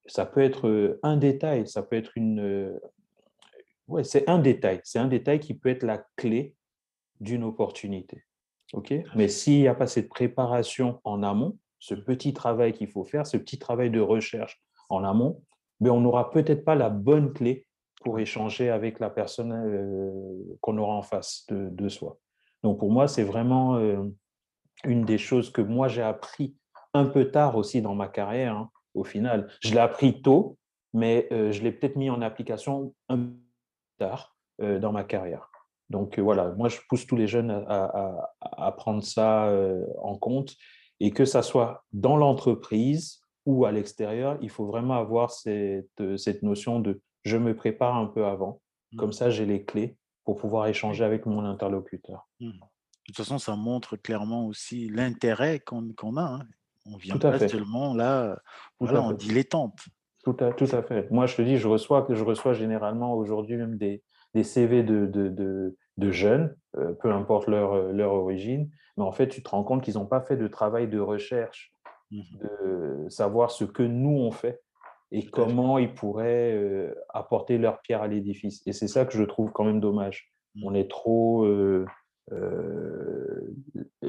[0.05, 2.79] Ça peut être euh, un détail, ça peut être une...
[3.87, 4.79] Ouais, c'est un détail.
[4.83, 6.55] C'est un détail qui peut être la clé
[7.19, 8.23] d'une opportunité.
[8.71, 8.93] OK?
[9.15, 13.27] Mais s'il n'y a pas cette préparation en amont, ce petit travail qu'il faut faire,
[13.27, 15.43] ce petit travail de recherche en amont,
[15.81, 17.67] mais ben, on n'aura peut-être pas la bonne clé
[18.03, 22.17] pour échanger avec la personne euh, qu'on aura en face de, soi.
[22.63, 24.03] Donc pour moi, c'est vraiment euh,
[24.83, 26.55] une des choses que moi j'ai appris
[26.93, 29.49] un peu tard aussi dans ma carrière, hein, au final.
[29.61, 30.57] Je l'ai appris tôt,
[30.93, 33.33] mais euh, je l'ai peut-être mis en application un peu
[33.97, 35.49] tard dans ma carrière.
[35.89, 39.51] Donc voilà, moi je pousse tous les jeunes à, à prendre ça
[40.01, 40.55] en compte
[40.99, 46.43] et que ça soit dans l'entreprise ou à l'extérieur, il faut vraiment avoir cette, cette
[46.43, 48.61] notion de je me prépare un peu avant.
[48.91, 48.97] Mmh.
[48.97, 52.27] Comme ça, j'ai les clés pour pouvoir échanger avec mon interlocuteur.
[52.39, 52.49] Mmh.
[52.49, 52.57] De
[53.07, 56.21] toute façon, ça montre clairement aussi l'intérêt qu'on a.
[56.21, 56.47] Hein.
[56.85, 58.37] On vient tout pas seulement là,
[58.79, 59.79] voilà, en dilettante.
[60.23, 61.09] Tout à, tout à fait.
[61.11, 65.05] Moi, je te dis, je reçois, je reçois généralement aujourd'hui même des, des CV de,
[65.05, 69.43] de, de, de jeunes, euh, peu importe leur, euh, leur origine, mais en fait, tu
[69.43, 71.73] te rends compte qu'ils n'ont pas fait de travail de recherche,
[72.11, 74.61] mmh de savoir ce que nous, on fait
[75.13, 78.63] et comment ils pourraient euh, apporter leur pierre à l'édifice.
[78.65, 80.33] Et c'est ça que je trouve quand même dommage.
[80.55, 80.65] Mmh.
[80.65, 81.85] On est trop, euh,
[82.31, 83.55] euh,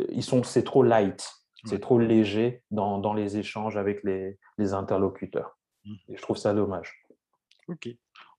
[0.09, 1.31] ils sont, c'est trop light,
[1.67, 5.59] c'est trop léger dans, dans, les échanges avec les, les interlocuteurs.
[5.85, 5.95] Mmh.
[6.09, 7.05] Et je trouve ça dommage.
[7.69, 7.88] Ok.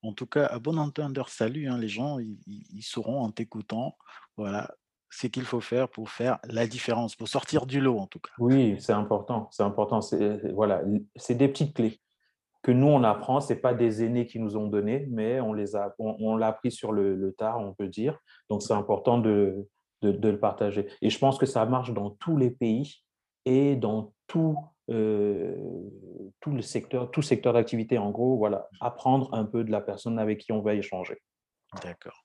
[0.01, 1.67] En tout cas, à bon entendeur, salut.
[1.67, 3.95] Hein, les gens, ils, ils, sauront en t'écoutant,
[4.38, 4.73] voilà,
[5.12, 8.32] ce qu'il faut faire pour faire la différence, pour sortir du lot en tout cas.
[8.39, 9.49] Oui, c'est important.
[9.51, 10.01] C'est important.
[10.01, 10.82] C'est voilà,
[11.15, 12.01] c'est des petites clés
[12.65, 13.41] que nous, on apprend.
[13.41, 16.71] Ce pas des aînés qui nous ont donné, mais on les a, on, l'a appris
[16.71, 18.17] sur le, tard, on peut dire.
[18.49, 19.67] Donc, c'est important de,
[20.01, 20.88] de, le partager.
[21.04, 23.04] Et je pense que ça marche dans tous les pays
[23.45, 24.58] et dans tout,
[24.89, 25.56] euh,
[26.39, 27.99] tout le secteur, tout secteur d'activité.
[27.99, 31.21] En gros, voilà, apprendre un peu de la personne avec qui on va échanger.
[31.84, 32.24] D'accord.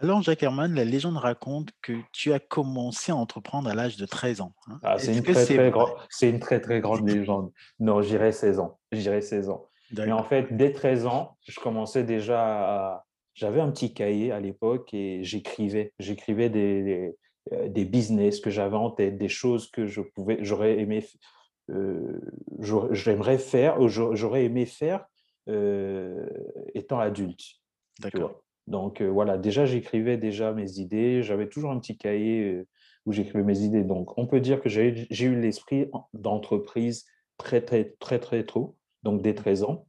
[0.00, 4.06] Alors, Jacques Herman, la légende raconte que tu as commencé à entreprendre à l'âge de
[4.06, 4.54] 13 ans.
[4.68, 4.78] Hein.
[4.82, 7.50] Ah, c'est une, très, très une très, très grande légende.
[7.80, 8.78] Non, j'irai 16 ans.
[8.92, 9.66] J'irai 16 ans.
[9.96, 13.04] Mais en fait, dès 13 ans, je commençais déjà à...
[13.34, 15.92] J'avais un petit cahier à l'époque et j'écrivais.
[15.98, 17.14] J'écrivais des, des,
[17.52, 21.04] euh, business que j'avais en tête, des choses que je pouvais, j'aurais aimé,
[21.70, 22.20] euh,
[22.90, 25.06] j'aimerais faire, j'aurais aimé faire
[25.48, 26.26] euh,
[26.74, 27.42] étant adulte.
[28.00, 28.42] D'accord.
[28.68, 32.64] Donc voilà, déjà j'écrivais déjà mes idées, j'avais toujours un petit cahier
[33.06, 33.82] où j'écrivais mes idées.
[33.82, 37.06] Donc on peut dire que j'ai eu l'esprit d'entreprise
[37.38, 39.86] très très très très tôt, donc dès 13 ans.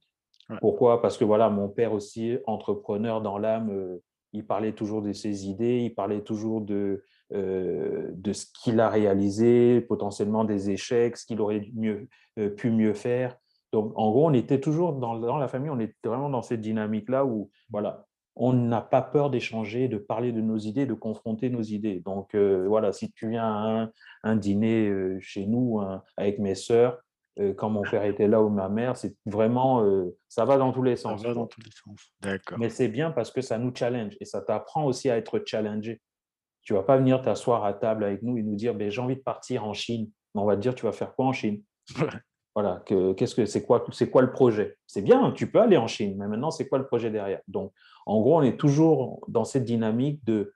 [0.61, 1.01] Pourquoi?
[1.01, 3.99] Parce que voilà, mon père aussi, entrepreneur dans l'âme,
[4.33, 8.89] il parlait toujours de ses idées, il parlait toujours de, euh, de ce qu'il a
[8.89, 13.37] réalisé, potentiellement des échecs, ce qu'il aurait mieux, euh, pu mieux faire.
[13.71, 16.61] Donc, en gros, on était toujours dans, dans la famille, on était vraiment dans cette
[16.61, 18.07] dynamique-là où, voilà,
[18.41, 21.99] on n'a pas peur d'échanger, de parler de nos idées, de confronter nos idées.
[21.99, 23.89] Donc, euh, voilà, si tu viens à
[24.23, 25.81] un, dîner chez nous
[26.15, 26.97] avec mes sœurs,
[27.57, 29.85] quand mon père était là ou ma mère, c'est vraiment,
[30.27, 31.21] ça va dans tous les sens.
[31.21, 32.13] Ça va dans tous les sens.
[32.21, 32.57] D'accord.
[32.57, 36.01] Mais c'est bien parce que ça nous challenge et ça t'apprend aussi à être challengé.
[36.61, 39.15] Tu vas pas venir t'asseoir à table avec nous et nous dire ben, j'ai envie
[39.15, 40.09] de partir en Chine.
[40.33, 41.61] on va te dire tu vas faire quoi en Chine?
[42.61, 44.77] Voilà, qu'est-ce que c'est quoi c'est quoi le projet?
[44.85, 47.39] C'est bien, tu peux aller en Chine, mais maintenant c'est quoi le projet derrière?
[47.47, 47.71] Donc
[48.05, 50.53] en gros, on est toujours dans cette dynamique de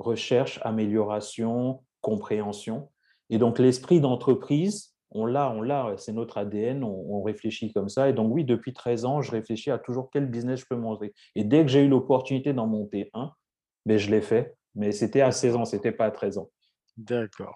[0.00, 2.90] recherche, amélioration, compréhension.
[3.28, 8.08] Et donc l'esprit d'entreprise, on l'a, on l'a, c'est notre ADN, on, réfléchit comme ça.
[8.08, 11.14] Et donc oui, depuis 13 ans, je réfléchis à toujours quel business je peux monter.
[11.36, 13.30] Et dès que j'ai eu l'opportunité d'en monter un,
[13.86, 16.50] ben, je l'ai fait mais c'était à 16 ans, c'était pas à 13 ans.
[16.96, 17.54] D'accord.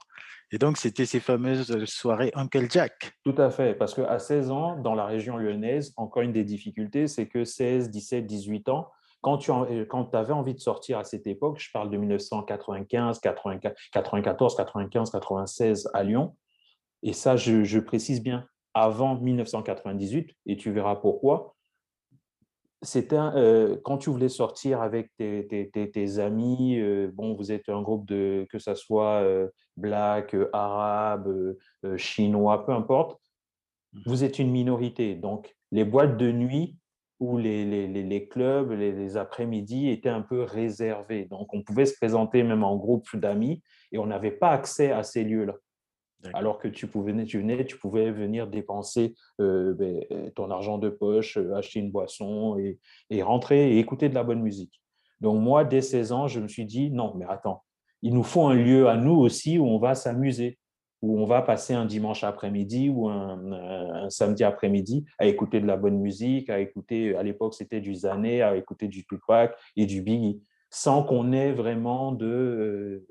[0.51, 3.13] Et donc, c'était ces fameuses soirées Uncle Jack?
[3.25, 7.09] Tout à fait, parce qu'à 16 ans, dans la région lyonnaise, encore une des difficultés,
[7.09, 9.51] c'est que 16, 17, 18 ans, quand tu
[9.89, 15.89] quand avais envie de sortir à cette époque, je parle de 1995, 94, 95, 96
[15.95, 16.37] à Lyon,
[17.03, 21.54] et ça, je précise bien, avant 1998, et tu verras pourquoi,
[22.85, 28.07] c'était euh, quand tu voulais sortir avec tes, amis, euh, bon, vous êtes un groupe
[28.07, 31.57] de, que ce soit euh, black, arabe,
[31.97, 33.21] chinois, peu importe,
[33.93, 34.01] mmh.
[34.07, 35.15] vous êtes une minorité.
[35.15, 36.77] Donc, les boîtes de nuit
[37.21, 41.27] ou les, les, les clubs, les, après-midi étaient un peu réservés.
[41.27, 45.03] Donc, on pouvait se présenter même en groupe d'amis et on n'avait pas accès à
[45.03, 45.55] ces lieux-là
[46.33, 51.37] alors que tu pouvais, tu pouvais venir dépenser euh, ben, euh, ton argent de poche,
[51.37, 52.57] euh, acheter une boisson
[53.11, 54.81] et, rentrer et écouter de la bonne musique.
[55.21, 57.63] Donc moi, dès 16 ans, je me suis dit, non, mais attends,
[58.03, 60.59] il nous faut un lieu à nous aussi où on va s'amuser,
[61.03, 65.77] où on va passer un dimanche après-midi ou un, samedi après-midi à écouter de la
[65.77, 70.03] bonne musique, à écouter, à l'époque c'était du Zané, à écouter du Tupac et du
[70.03, 73.07] Biggie, sans qu'on ait vraiment de,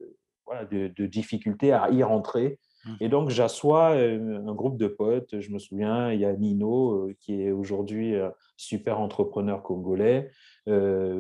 [0.72, 2.60] de, de difficultés à y rentrer.
[3.00, 5.40] Et donc, j'assois un groupe de potes.
[5.40, 8.16] Je me souviens, il y a Nino, qui est aujourd'hui
[8.58, 10.32] super entrepreneur congolais,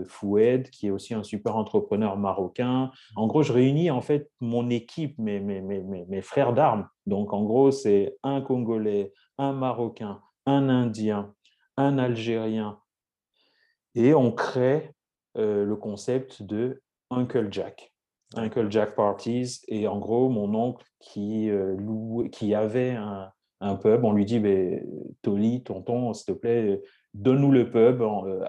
[0.07, 2.85] Foued, qui est aussi un super entrepreneur marocain.
[2.85, 3.19] Mmh.
[3.19, 6.87] En gros, je réunis en fait mon équipe, mes, mes, mes, mes frères d'armes.
[7.05, 11.33] Donc, en gros, c'est un Congolais, un Marocain, un Indien,
[11.77, 12.79] un Algérien.
[13.95, 14.91] Et on crée
[15.35, 17.92] le concept de Uncle Jack.
[18.35, 19.61] Uncle Jack Parties.
[19.67, 21.75] Et en gros, mon oncle qui, euh,
[22.31, 23.29] qui avait un,
[23.61, 24.41] un, pub, on lui dit
[25.21, 26.81] Toli, tonton, s'il te plaît,
[27.13, 28.01] donne-nous le pub.
[28.01, 28.43] En, euh,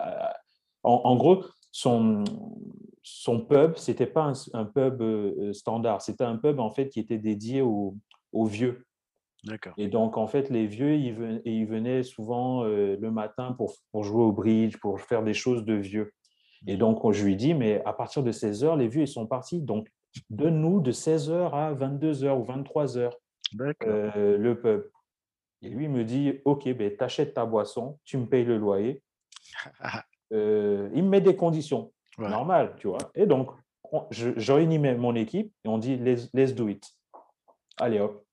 [0.83, 2.25] en, gros, son,
[3.03, 7.01] son pub, ce n'était pas un, pub euh, standard, c'était un pub en fait qui
[7.01, 7.97] était dédié aux,
[8.33, 8.87] aux vieux.
[9.77, 14.03] Et donc, en fait, les vieux, ils venaient, ils venaient souvent le matin pour, pour,
[14.03, 16.15] jouer au bridge, pour faire des choses de vieux.
[16.67, 19.27] Et donc, je lui dis, mais à partir de 16 heures, les vieux, ils sont
[19.27, 19.61] partis.
[19.61, 19.89] Donc,
[20.31, 23.19] donne-nous de 16 heures à 22 heures ou 23 heures
[23.61, 24.85] euh, le pub.
[25.63, 28.59] Et lui, il me dit, OK, ben, tu achètes ta boisson, tu me payes le
[28.59, 29.03] loyer.
[30.33, 31.93] Euh, il me met des conditions.
[32.19, 32.99] Normal, tu vois.
[33.15, 33.51] Et donc,
[34.11, 36.83] je, réunis mon équipe et on dit, let's, do it.
[37.79, 38.25] Allez hop.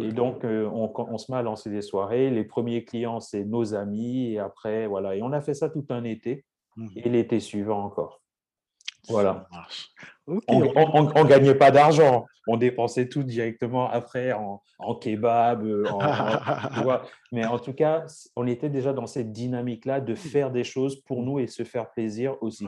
[0.00, 2.30] Et donc, euh, on, on, se met à lancer des soirées.
[2.30, 4.34] Les premiers clients, c'est nos amis.
[4.34, 5.16] Et après, voilà.
[5.16, 6.44] Et on a fait ça tout un été.
[6.76, 8.20] Mmh et l'été suivant encore.
[9.08, 9.46] Voilà.
[10.26, 12.26] on ne gagnait pas d'argent.
[12.46, 14.62] On dépensait tout directement après en,
[15.00, 15.62] kebab.
[15.62, 15.84] Euh,
[17.32, 18.04] Mais en tout cas,
[18.36, 21.90] on était déjà dans cette dynamique-là de faire des choses pour nous et se faire
[21.90, 22.66] plaisir aussi.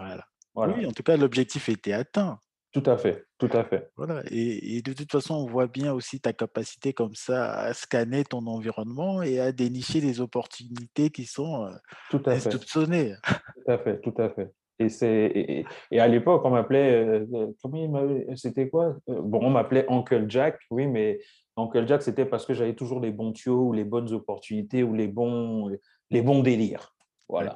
[0.55, 0.75] Voilà.
[0.77, 2.39] Oui, en tout cas, l'objectif était atteint.
[2.77, 3.89] Tout à fait, tout à fait.
[3.97, 4.23] Voilà.
[4.31, 8.47] Et, de toute façon, on voit bien aussi ta capacité comme ça à scanner ton
[8.47, 11.71] environnement et à dénicher des opportunités qui sont euh,
[12.11, 13.15] tout à insoupçonnées.
[13.25, 14.53] Tout à fait, tout à fait.
[14.79, 18.95] Et, et, à l'époque, on m'appelait, euh, euh, c'était quoi?
[19.07, 21.19] Bon, on m'appelait Uncle Jack, oui, mais
[21.57, 24.93] Uncle Jack, c'était parce que j'avais toujours les bons tuyaux ou les bonnes opportunités ou
[24.93, 25.75] les bons,
[26.11, 26.95] les bons délires.
[27.27, 27.55] Voilà.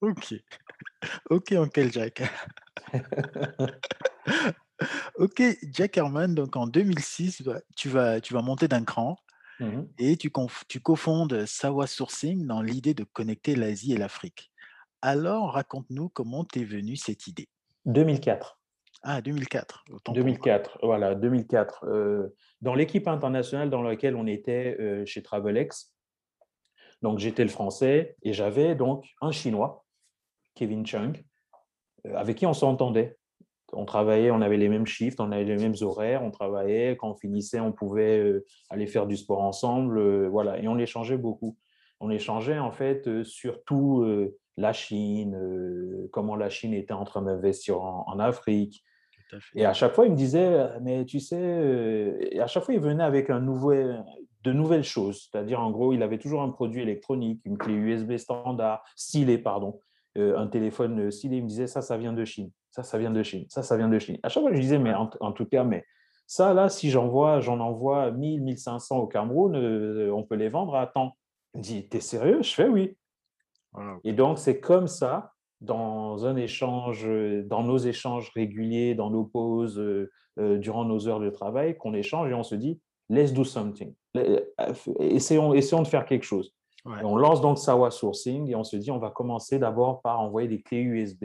[0.00, 0.34] Ok.
[1.30, 2.22] Ok, Uncle Jack.
[5.16, 9.16] ok, Jack Herman, donc en 2006, bah, tu vas, tu vas monter d'un cran
[9.60, 10.30] mmh et tu,
[10.68, 14.50] tu cofondes Sawa Sourcing dans l'idée de connecter l'Asie et l'Afrique.
[15.00, 17.48] Alors, raconte-nous comment t'es venue cette idée.
[17.84, 18.58] 2004.
[19.02, 19.84] Ah, 2004.
[20.12, 21.84] 2004, voilà, 2004.
[21.84, 25.92] Euh, dans l'équipe internationale dans laquelle on était euh, chez Travelex,
[27.02, 29.85] donc j'étais le français et j'avais donc un chinois,
[30.56, 31.22] Kevin Chung,
[32.14, 33.16] avec qui on s'entendait.
[33.72, 36.96] On travaillait, on avait les mêmes shifts, on avait les mêmes horaires, on travaillait.
[36.96, 40.26] Quand on finissait, on pouvait aller faire du sport ensemble.
[40.28, 41.56] Voilà, et on échangeait beaucoup.
[42.00, 44.04] On échangeait en fait surtout
[44.56, 48.84] la Chine, comment la Chine était en train d'investir en, Afrique.
[49.56, 52.80] Et à chaque fois, il me disait, mais tu sais, et à chaque fois, il
[52.80, 53.74] venait avec un nouveau,
[54.46, 55.28] de nouvelles choses.
[55.28, 59.80] C'est-à-dire, en gros, il avait toujours un produit électronique, une clé USB standard, stylée, pardon,
[60.16, 61.38] un téléphone stylé.
[61.38, 63.76] Il me disait, ça, ça vient de Chine, ça, ça vient de Chine, ça, ça
[63.76, 64.18] vient de Chine.
[64.22, 65.84] À chaque fois, je disais, mais en, tout cas, mais
[66.26, 69.56] ça, là, si j'envoie, j'en envoie 1000, 1500 au Cameroun,
[70.12, 71.16] on peut les vendre à temps.
[71.54, 72.42] Il me dit, t'es sérieux?
[72.42, 72.96] Je fais oui.
[74.04, 77.06] Et donc, c'est comme ça, dans un échange,
[77.44, 81.94] dans nos échanges réguliers, dans nos pauses, euh, euh, durant nos heures de travail, qu'on
[81.94, 83.94] échange et on se dit, let's do something.
[84.16, 84.40] Euh,
[85.00, 86.54] essayons, essayons de faire quelque chose.
[87.02, 90.48] On lance donc Sawa Sourcing et on se dit, on va commencer d'abord par envoyer
[90.48, 91.24] des clés USB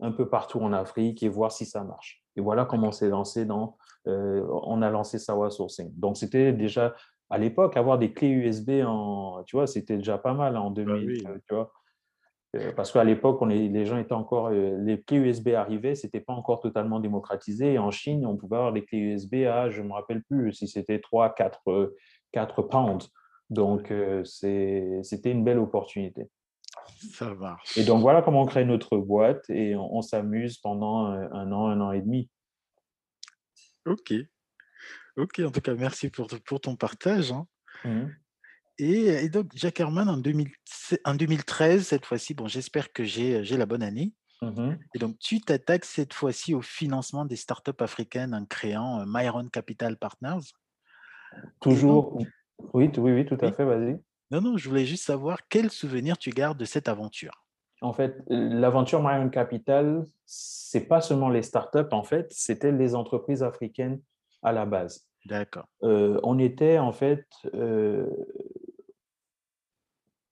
[0.00, 2.22] un peu partout en Afrique et voir si ça marche.
[2.36, 5.92] Et voilà comment on s'est lancé dans, on a lancé Sawa Sourcing.
[5.96, 6.94] Donc, c'était déjà
[7.30, 11.24] à l'époque, avoir des clés USB, en, tu vois, c'était déjà pas mal en 2000,
[11.24, 11.72] bah tu vois.
[12.56, 16.32] Euh, parce qu'à l'époque, les gens étaient encore, euh, les clés USB arrivaient, c'était pas
[16.32, 17.78] encore totalement démocratisé.
[17.78, 21.00] en Chine, on pouvait avoir des clés USB à, je me rappelle plus si c'était
[21.00, 21.94] 3, 4,
[22.32, 23.10] 4 pounds.
[23.50, 26.28] Donc, euh, c'était une belle opportunité.
[27.12, 27.76] Ça marche.
[27.76, 31.66] Et donc, voilà comment on crée notre boîte et on, on s'amuse pendant un an,
[31.68, 32.30] un an et demi.
[33.86, 34.14] Ok.
[35.16, 37.32] Ok, en tout cas, merci pour, pour ton partage.
[37.32, 37.46] Hein.
[37.84, 38.06] Mmh.
[38.78, 44.12] Et, donc, Jack Herman, en, 2013, cette fois-ci, bon, j'espère que j'ai la bonne année.
[44.42, 49.48] Mmh et donc, tu t'attaques cette fois-ci au financement des startups africaines en créant Myron
[49.48, 50.52] Capital Partners.
[51.60, 52.18] Toujours.
[52.72, 53.98] Oui, oui, oui, tout à fait, vas-y.
[54.30, 57.44] Non, non, je voulais juste savoir quel souvenir tu gardes de cette aventure?
[57.80, 63.42] En fait, l'aventure Myron Capital, c'est pas seulement les startups, en fait, c'était les entreprises
[63.42, 64.00] africaines
[64.42, 65.06] à la base.
[65.26, 65.66] D'accord.
[65.82, 68.06] Euh, on était en fait, euh,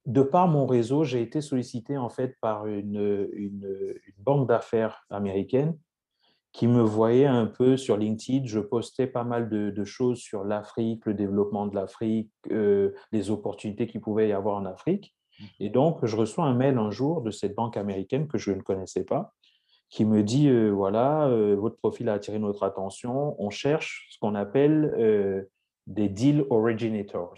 [0.07, 5.77] de par mon réseau, j'ai été sollicité en fait par une, une, banque d'affaires américaine
[6.53, 8.47] qui me voyait un peu sur LinkedIn.
[8.47, 13.87] Je postais pas mal de, choses sur l'Afrique, le développement de l'Afrique, euh, les opportunités
[13.87, 15.15] qu'il pouvait y avoir en Afrique.
[15.41, 15.45] Mmh.
[15.61, 18.61] Et donc, je reçois un mail un jour de cette banque américaine que je ne
[18.61, 19.33] connaissais pas,
[19.89, 24.19] qui me dit euh, voilà, euh, votre profil a attiré notre attention, on cherche ce
[24.19, 25.49] qu'on appelle
[25.87, 27.35] des deal originators.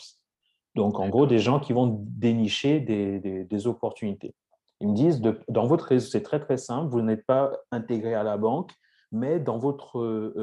[0.74, 4.34] Donc, en gros, des gens qui vont dénicher des, opportunités.
[4.80, 8.24] Ils me disent, dans votre réseau, c'est très très simple, vous n'êtes pas intégré à
[8.24, 8.72] la banque,
[9.14, 10.00] mais dans votre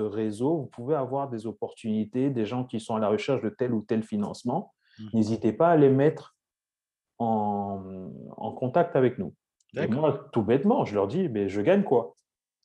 [0.09, 3.73] réseau, vous pouvez avoir des opportunités, des gens qui sont à la recherche de tel
[3.73, 4.73] ou tel financement.
[4.97, 5.03] Mmh.
[5.13, 6.35] N'hésitez pas à les mettre
[7.19, 9.35] en contact avec nous.
[9.75, 12.15] Et moi, tout bêtement, je leur dis, mais je gagne quoi?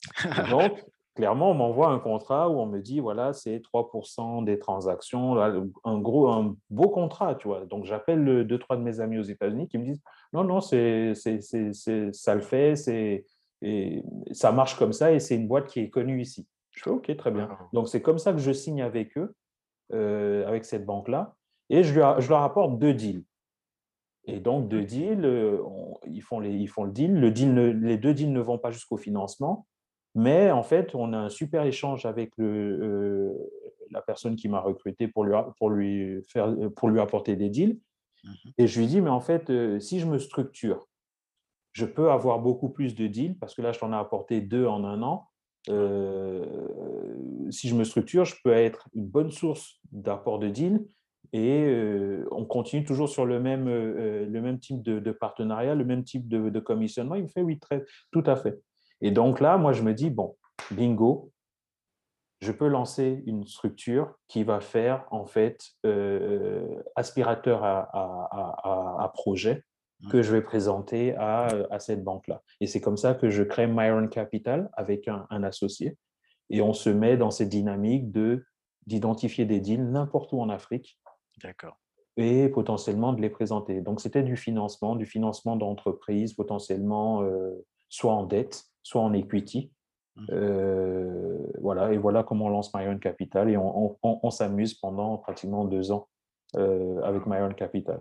[0.50, 0.84] Donc,
[1.14, 5.38] clairement, on m'envoie un contrat où on me dit, voilà, c'est 3% des transactions,
[5.84, 7.64] un gros, un beau contrat, tu vois.
[7.64, 10.02] Donc, j'appelle deux, trois de mes amis aux États-Unis qui me disent,
[10.32, 11.40] non, non, c'est, c'est,
[12.12, 13.24] ça le fait, c'est,
[13.62, 14.02] et
[14.32, 16.46] ça marche comme ça et c'est une boîte qui est connue ici.
[16.70, 17.48] Je fais, OK, très bien.
[17.72, 19.34] Donc, c'est comme ça que je signe avec eux,
[19.92, 21.34] euh, avec cette banque-là,
[21.70, 23.24] et je, je leur apporte deux deals.
[24.26, 25.58] Et donc, deux deals, euh,
[26.06, 27.14] ils, font les, ils font le deal.
[27.14, 29.66] Le deal les deux deals ne vont pas jusqu'au financement,
[30.14, 33.50] mais en fait, on a un super échange avec le, euh,
[33.90, 37.78] la personne qui m'a recruté pour lui, pour, lui faire, pour lui apporter des deals.
[38.24, 40.88] Mmh Et je lui dis, mais en fait, euh, si je me structure,
[41.76, 44.64] je peux avoir beaucoup plus de deals, parce que là, je t'en ai apporté deux
[44.64, 45.28] en un an.
[47.50, 50.80] si je me structure, je peux être une bonne source d'apport de deals
[51.34, 55.74] et euh, on continue toujours sur le même, euh, euh, le même type de, partenariat,
[55.74, 57.14] le même type de, commissionnement.
[57.14, 58.58] Il me fait oui, très, tout à fait.
[59.02, 60.34] Et donc là, moi, je me dis, bon,
[60.70, 61.30] bingo,
[62.40, 65.58] je peux lancer une structure qui va faire en fait
[66.96, 69.60] aspirateur à, projet mmh.
[70.10, 72.42] Que je vais présenter à, cette banque-là.
[72.60, 75.96] Et c'est comme ça que je crée Myron Capital avec un, un, associé.
[76.50, 78.44] Et on se met dans cette dynamique de
[78.86, 80.98] d'identifier des deals n'importe où en Afrique
[81.42, 81.76] D'accord.
[82.16, 83.80] Et potentiellement de les présenter.
[83.82, 87.50] Donc, c'était du financement, du financement d'entreprise, potentiellement euh,
[87.88, 89.70] soit en dette, soit en equity.
[90.14, 90.26] Mmh.
[90.30, 95.92] Euh, voilà, et voilà comment on lance Myron Capital et on, s'amuse pendant pratiquement deux
[95.92, 96.08] ans
[96.56, 98.00] euh, avec Myron Capital.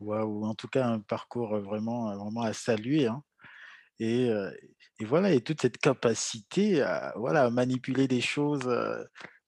[0.00, 3.06] Waouh, en tout cas, un parcours vraiment, vraiment à saluer.
[3.06, 3.22] Hein.
[3.98, 4.30] Et,
[4.98, 8.66] et, voilà, et toute cette capacité à, voilà, à manipuler des choses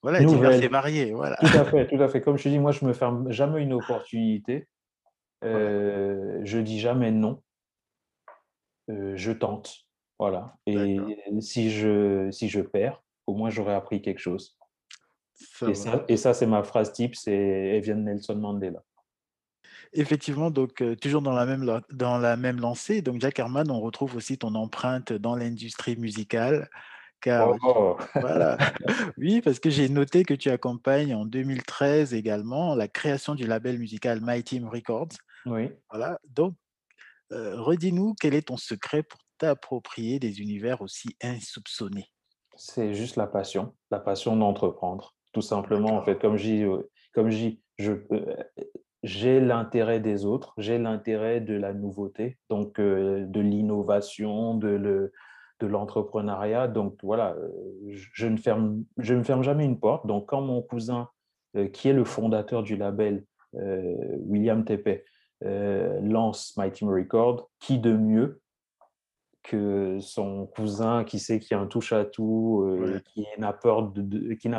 [0.03, 1.13] voilà, divers et variés.
[1.13, 1.37] Voilà.
[1.37, 2.21] Tout à fait, tout à fait.
[2.21, 4.69] Comme je te dis, moi, je me ferme jamais une opportunité.
[5.45, 7.43] Euh, je dis jamais non.
[8.89, 9.75] Euh, je tente.
[10.17, 10.55] Voilà.
[10.67, 11.01] Et
[11.41, 14.57] si je, si je perds, au moins j'aurais appris quelque chose.
[15.67, 18.85] et, ça, et ça, c'est ma phrase type, c'est elle vient de Nelson Mandela.
[19.95, 23.81] Effectivement, donc euh, toujours dans la même dans la même lancée, donc Jack Herman, on
[23.81, 26.71] retrouve aussi ton empreinte dans l'industrie musicale,
[27.21, 27.99] car oh!
[28.15, 28.57] voilà,
[29.19, 33.79] oui, parce que j'ai noté que tu accompagnes en 2013 également la création du label
[33.79, 35.13] musical My Team Records.
[35.45, 35.69] Oui.
[35.91, 36.55] Voilà, donc
[37.33, 42.09] euh, redis-nous quel est ton secret pour t'approprier des univers aussi insoupçonnés.
[42.57, 45.97] C'est juste la passion, la passion d'entreprendre, tout simplement.
[45.97, 47.93] En fait, comme euh, comme je, je
[49.03, 55.13] j'ai l'intérêt des autres, j'ai l'intérêt de la nouveauté, donc euh, de l'innovation, de, le,
[55.61, 56.69] de l'entrepreneuriat.
[56.69, 57.51] Donc voilà, euh,
[57.89, 60.07] je ne, ferme, je ne ferme jamais une porte.
[60.07, 61.09] Donc quand mon cousin,
[61.57, 63.25] euh, qui est le fondateur du label,
[63.55, 65.05] William Tepe,
[65.43, 68.41] lance My Team Record, qui de mieux
[69.43, 72.67] que son cousin qui sait qu'il y a un touche-à-tout,
[73.05, 73.53] qui n'a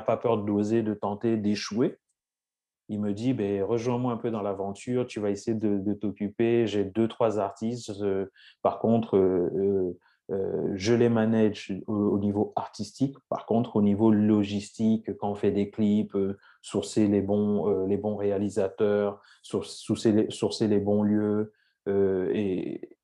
[0.01, 1.97] pas peur d'oser, de tenter, d'échouer?
[2.93, 6.67] Il me dit ben, rejoins-moi un peu dans l'aventure, tu vas essayer de, t'occuper.
[6.67, 7.91] J'ai deux, trois artistes.
[8.01, 8.27] Euh,
[8.61, 9.97] par contre, euh,
[10.31, 13.15] euh, je les manage au, niveau artistique.
[13.29, 16.15] Par contre, au niveau logistique, quand on fait des clips,
[16.61, 21.51] sourcer les bons, les bons réalisateurs, sourcer, sourcer les bons lieux
[21.87, 22.97] et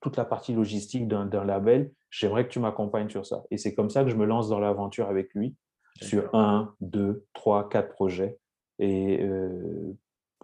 [0.00, 3.42] toute la partie logistique d'un label, j'aimerais que tu m'accompagnes sur ça.
[3.50, 5.54] Et c'est comme ça que je me lance dans l'aventure avec lui
[6.00, 8.38] sur un, deux, trois, quatre projets
[8.78, 9.20] et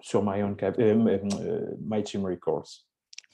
[0.03, 2.87] sur My, own cap, euh, euh, My Team Records.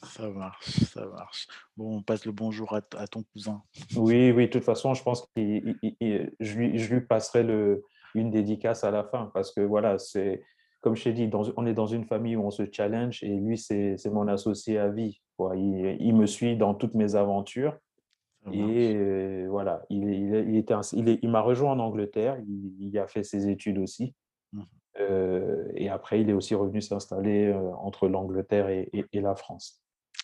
[0.05, 1.49] Ça marche, ça marche.
[1.77, 3.63] Bon, on passe le bonjour à, ton cousin.
[3.97, 7.83] Oui, oui, de toute façon, je pense que je lui, je lui passerai le,
[8.15, 10.45] une dédicace à la fin parce que voilà, c'est
[10.81, 13.35] comme je t'ai dit, dans, on est dans une famille où on se challenge et
[13.35, 15.21] lui, c'est mon associé à vie.
[15.57, 17.77] Il, il, me suit dans toutes mes aventures.
[18.53, 22.39] Et voilà, il, il, était, il, il m'a rejoint en Angleterre,
[22.81, 24.15] il, a fait ses études aussi.
[24.53, 24.63] Mmh
[24.99, 29.83] et après, il est aussi revenu s'installer euh, entre l'Angleterre et, la France.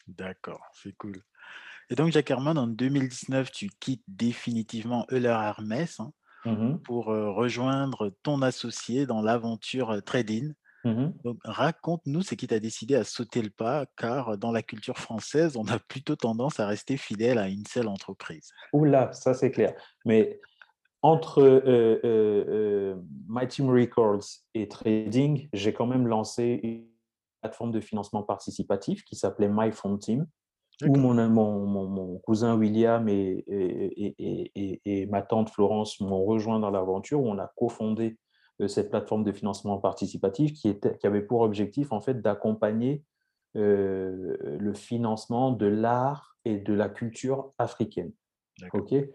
[0.08, 1.22] D'accord, c'est cool.
[1.90, 6.12] Et donc, Jacques Herman, en 2019, tu quittes définitivement Euler Hermès hein,
[6.44, 10.52] mmh pour euh, rejoindre ton associé dans l'aventure Trading.
[10.84, 14.98] Mmh donc, raconte-nous ce qui t'a décidé à sauter le pas, car dans la culture
[14.98, 18.50] française, on a plutôt tendance à rester fidèle à une seule entreprise.
[18.72, 19.74] Oula, ça c'est clair.
[20.04, 20.40] Mais
[21.04, 22.96] entre euh, euh, euh,
[23.28, 24.24] My Team Records
[24.54, 26.86] et Trading, j'ai quand même lancé une
[27.42, 30.26] plateforme de financement participatif qui s'appelait My Fund Team,
[30.86, 36.70] où mon, mon, mon, cousin William et, et, et, ma tante Florence m'ont rejoint dans
[36.70, 38.16] l'aventure, où on a cofondé
[38.66, 43.04] cette plateforme de financement participatif qui, était, qui avait pour objectif en fait d'accompagner
[43.52, 48.12] le financement de l'art et de la culture africaine.
[48.72, 48.94] Ok?
[48.94, 49.06] euh,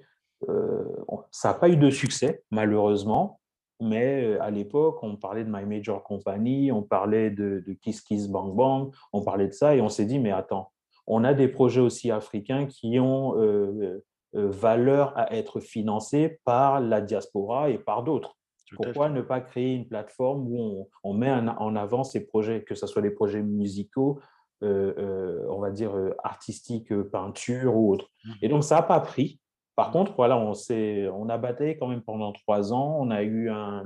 [1.32, 3.40] ça n'a pas eu de succès, malheureusement,
[3.82, 8.28] mais euh, à l'époque, on parlait de My Major Company, on parlait de, Kiss Kiss
[8.28, 10.72] Bang Bang, on parlait de ça et on s'est dit, mais attends,
[11.08, 17.02] on a des projets aussi africains qui ont euh, valeur à être financés par la
[17.02, 18.36] diaspora et par d'autres.
[18.76, 22.86] Pourquoi ne pas créer une plateforme où on, met en avant ces projets, que ce
[22.86, 24.20] soit des projets musicaux,
[24.62, 25.92] on va dire
[26.24, 28.12] artistiques, peinture ou autres?
[28.24, 28.32] Mmh.
[28.44, 29.40] Et donc, ça n'a pas pris.
[29.80, 32.98] Par contre, voilà, on, on a battu quand même pendant trois ans.
[33.00, 33.86] On a eu un,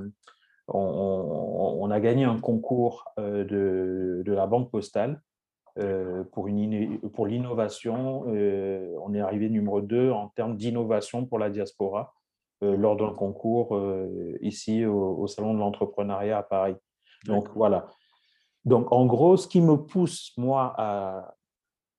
[0.66, 3.44] on, a gagné un concours euh,
[4.24, 5.22] de, la Banque Postale
[5.78, 8.24] euh, pour, une, pour l'innovation.
[8.26, 12.12] Euh, on est arrivé numéro deux en termes d'innovation pour la diaspora
[12.60, 13.80] lors d'un concours
[14.40, 16.74] ici au, Salon de l'entrepreneuriat à Paris.
[17.26, 17.86] Donc voilà.
[18.64, 21.36] Donc en gros, ce qui me pousse moi à,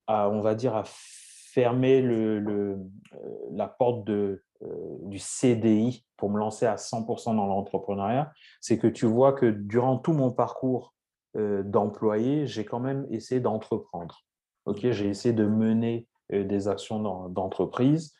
[0.08, 0.84] à on va dire, à
[1.56, 2.76] fermer le, euh,
[3.51, 4.68] la porte de, euh,
[5.03, 9.97] du CDI pour me lancer à 100% dans l'entrepreneuriat, c'est que tu vois que durant
[9.97, 10.93] tout mon parcours
[11.38, 14.24] euh, d'employé, j'ai quand même essayé d'entreprendre.
[14.66, 18.16] Ok, j'ai essayé de mener des actions d'entreprise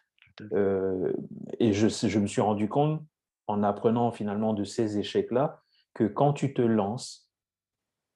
[1.60, 3.02] et je, je me suis rendu compte
[3.48, 5.60] en apprenant finalement de ces échecs-là
[5.96, 7.32] que quand tu te lances,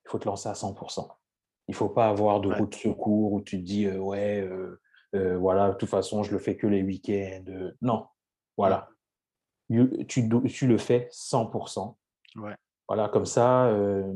[0.05, 1.07] il faut te lancer à 100%.
[1.67, 4.79] Il ne faut pas avoir de route de secours où tu te dis ouais, euh,
[5.13, 7.45] voilà, de toute façon, je le fais que les week-ends.
[7.47, 8.05] Euh, non,
[8.57, 8.89] voilà.
[9.69, 11.95] Tu, tu, le fais 100%.
[12.37, 12.55] Ouais.
[12.87, 14.11] Voilà, comme ça, euh,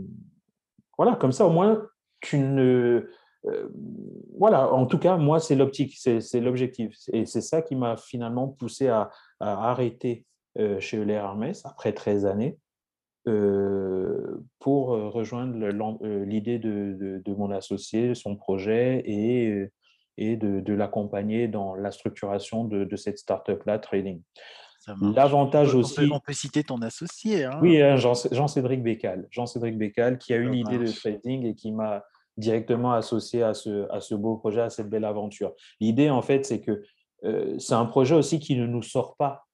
[0.97, 1.87] voilà, comme ça, au moins,
[2.21, 3.07] tu ne.
[4.37, 6.95] voilà, en tout cas, moi, c'est l'optique, c'est l'objectif.
[7.11, 10.25] Et c'est ça qui m'a finalement poussé à, arrêter
[10.79, 12.57] chez Euler Hermès après 13 années
[14.59, 15.67] pour rejoindre
[16.25, 19.69] l'idée de, de, mon associé, son projet et
[20.17, 24.21] et de, l'accompagner dans la structuration de, de cette startup-là, Trading.
[25.01, 26.09] L'avantage aussi.
[26.11, 27.45] On peut citer ton associé.
[27.45, 27.59] Hein.
[27.61, 29.27] Oui, hein, Jean-Cédric Bécal.
[29.31, 32.03] Jean-Cédric Bécal qui a eu l'idée de trading et qui m'a
[32.37, 35.53] directement associé à ce, à ce beau projet, à cette belle aventure.
[35.79, 36.83] L'idée, en fait, c'est que
[37.23, 39.45] euh, c'est un projet aussi qui ne nous sort pas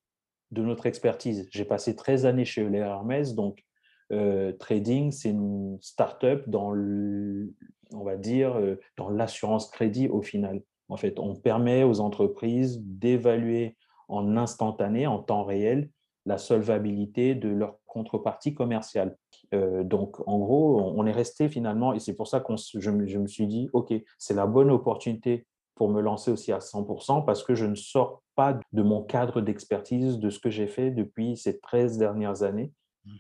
[0.52, 1.48] de notre expertise.
[1.52, 3.64] J'ai passé 13 années chez Euler Hermès, donc
[4.12, 10.62] euh, trading, c'est une start-up dans, on va dire, euh, dans l'assurance crédit au final.
[10.88, 15.90] En fait, on permet aux entreprises d'évaluer en instantané, en temps réel,
[16.26, 19.16] la solvabilité de leur contrepartie commerciale.
[19.54, 23.18] Euh, donc, en gros, on est resté finalement, et c'est pour ça que je, je,
[23.18, 25.46] me suis dit, OK, c'est la bonne opportunité
[25.76, 29.42] pour me lancer aussi à 100% parce que je ne sors pas de mon cadre
[29.42, 32.74] d'expertise, de ce que j'ai fait depuis ces 13 dernières années.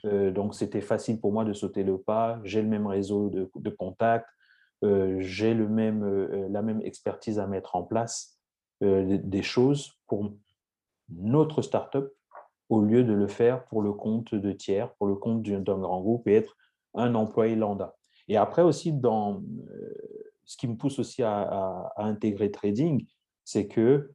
[0.05, 2.39] Euh, donc, c'était facile pour moi de sauter le pas.
[2.43, 4.29] J'ai le même réseau de, contacts,
[4.83, 6.03] euh, j'ai même,
[6.51, 8.39] la même expertise à mettre en place
[8.81, 10.31] des choses pour
[11.09, 12.13] notre startup
[12.69, 16.01] au lieu de le faire pour le compte de tiers, pour le compte d'un grand
[16.01, 16.55] groupe et être
[16.93, 17.95] un employé lambda.
[18.27, 19.93] Et après aussi, dans, euh,
[20.45, 23.05] ce qui me pousse aussi à, intégrer trading,
[23.43, 24.11] c'est que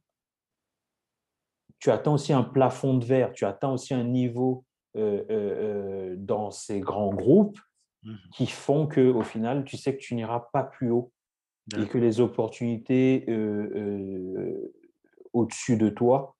[1.79, 6.51] tu atteins aussi un plafond de verre, tu atteins aussi un niveau euh, euh, dans
[6.51, 7.59] ces grands groupes
[8.03, 11.11] mmh qui font que au final, tu sais que tu n'iras pas plus haut
[11.75, 13.25] et que les opportunités
[15.33, 16.35] au-dessus de toi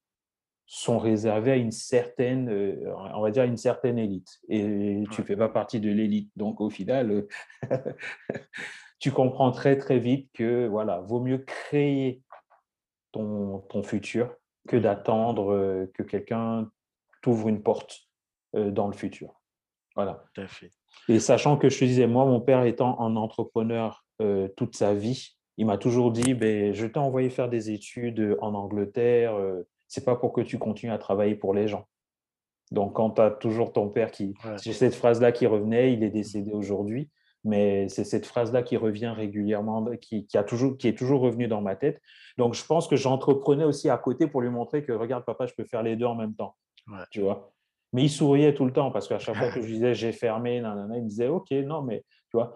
[0.67, 4.39] sont réservés à une certaine, euh, on va dire une certaine élite.
[4.49, 6.31] Et tu ne fais pas partie de l'élite.
[6.35, 7.27] Donc au final,
[8.99, 12.23] tu comprends très très vite que voilà, vaut mieux créer
[13.11, 14.33] ton, ton futur
[14.67, 16.71] que d'attendre euh, que quelqu'un
[17.21, 17.99] t'ouvre une porte.
[17.99, 18.04] euh,
[18.55, 19.41] dans le futur.
[19.95, 20.23] Voilà.
[20.33, 20.71] Tout à fait.
[21.07, 24.05] Et sachant que je te disais, moi, mon père étant un entrepreneur
[24.55, 28.53] toute sa vie, il m'a toujours dit, ben, je t'ai envoyé faire des études en
[28.53, 29.37] Angleterre,
[29.87, 31.87] c'est pas pour que tu continues à travailler pour les gens.
[32.71, 34.33] Donc, quand tu as toujours ton père qui.
[34.57, 37.09] C'est cette phrase-là qui revenait, il est décédé aujourd'hui,
[37.43, 41.61] mais c'est cette phrase-là qui revient régulièrement, qui, a toujours, qui est toujours revenue dans
[41.61, 42.01] ma tête.
[42.37, 45.53] Donc, je pense que j'entreprenais aussi à côté pour lui montrer que, regarde, papa, je
[45.53, 46.55] peux faire les deux en même temps.
[47.11, 47.53] Tu vois?
[47.93, 50.57] Mais il souriait tout le temps parce qu'à chaque fois que je disais j'ai fermé,
[50.57, 52.53] il me disait ok, non, mais tu vois,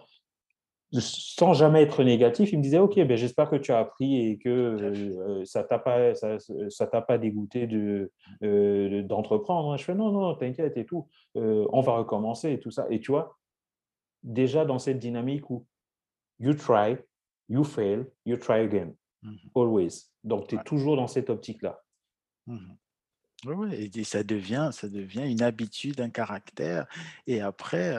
[0.91, 4.37] sans jamais être négatif, il me disait, OK, ben, j'espère que tu as appris et
[4.37, 8.11] que euh, ça ne t'a pas, ça, t'a pas dégoûté de,
[8.43, 9.77] euh, d'entreprendre.
[9.77, 11.07] je fais, non, non, t'inquiète et tout,
[11.37, 12.87] euh, on va recommencer et tout ça.
[12.89, 13.37] Et tu vois,
[14.23, 15.65] déjà dans cette dynamique où
[16.39, 16.97] you try,
[17.49, 20.09] you fail, you try again, mmh always.
[20.23, 21.79] Donc, tu es toujours dans cette optique-là.
[22.47, 22.73] Mmh
[23.45, 26.87] oui, et ça devient, ça devient une habitude, un caractère.
[27.27, 27.95] Et après,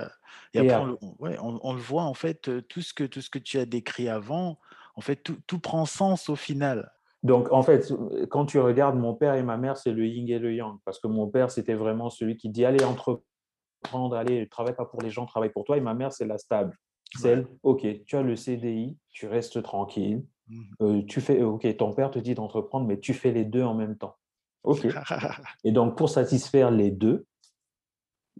[0.55, 0.97] et après
[1.41, 4.59] on, le, voit, en fait, tout ce, que, tout ce que tu as décrit avant,
[4.97, 6.93] en fait, tout, tout prend sens au final.
[7.23, 7.93] Donc, en fait,
[8.31, 10.79] quand tu regardes mon père et ma mère, c'est le yin et le yang.
[10.85, 15.03] Parce que mon père, c'était vraiment celui qui dit Allez, entreprendre, allez, travaille pas pour
[15.03, 15.77] les gens, travaille pour toi.
[15.77, 16.77] Et ma mère, c'est la stable.
[17.19, 20.25] Celle, OK, tu as le CDI, tu restes tranquille.
[20.49, 23.63] Mmh euh, tu fais, OK, ton père te dit d'entreprendre, mais tu fais les deux
[23.63, 24.17] en même temps.
[24.65, 24.87] OK.
[25.65, 27.27] Et donc, pour satisfaire les deux,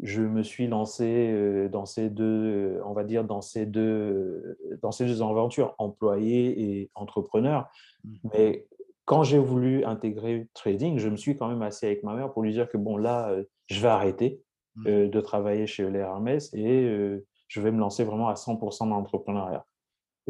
[0.03, 3.81] je me suis lancé euh, dans ces deux, euh, on va dire, dans ces deux,
[3.81, 7.69] euh, dans ces deux aventures, employé et entrepreneur.
[8.05, 8.11] Mmh.
[8.33, 8.67] Mais
[9.05, 12.43] quand j'ai voulu intégrer trading, je me suis quand même assis avec ma mère pour
[12.43, 13.35] lui dire que bon, là,
[13.67, 14.41] je vais arrêter
[14.77, 15.09] mmh.
[15.09, 19.67] de travailler chez Euler Hermès et je vais me lancer vraiment à 100% dans l'entrepreneuriat.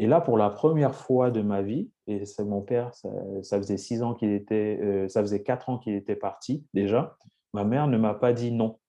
[0.01, 3.77] Et là, pour la première fois de ma vie, et c'est mon père, ça, faisait
[3.77, 7.15] six ans qu'il était, euh, ça faisait quatre ans qu'il était parti déjà.
[7.53, 8.79] Ma mère ne m'a pas dit non.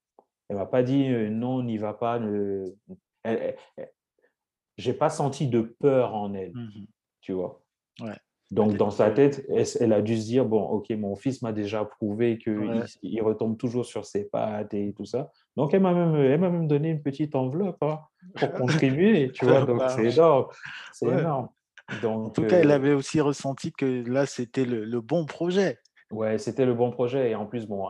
[0.48, 2.18] Elle m'a pas dit euh, non, n'y va pas.
[2.18, 2.64] Ne...
[4.78, 6.86] J'ai pas senti de peur en elle, mmh
[7.20, 7.62] tu vois.
[8.00, 8.16] Ouais.
[8.52, 9.46] Donc, dans sa tête,
[9.80, 13.56] elle a dû se dire, bon, OK, mon fils m'a déjà prouvé qu'il il retombe
[13.56, 15.30] toujours sur ses pattes et tout ça.
[15.56, 18.00] Donc, elle m'a même, elle m'a même donné une petite enveloppe hein,
[18.36, 19.64] pour contribuer, tu vois.
[19.64, 20.48] Donc, c'est énorme.
[20.92, 21.48] C'est énorme.
[22.02, 25.78] Donc, en tout cas, elle euh avait aussi ressenti que là, c'était le, bon projet.
[26.10, 27.30] Ouais, c'était le bon projet.
[27.30, 27.88] Et en plus, bon,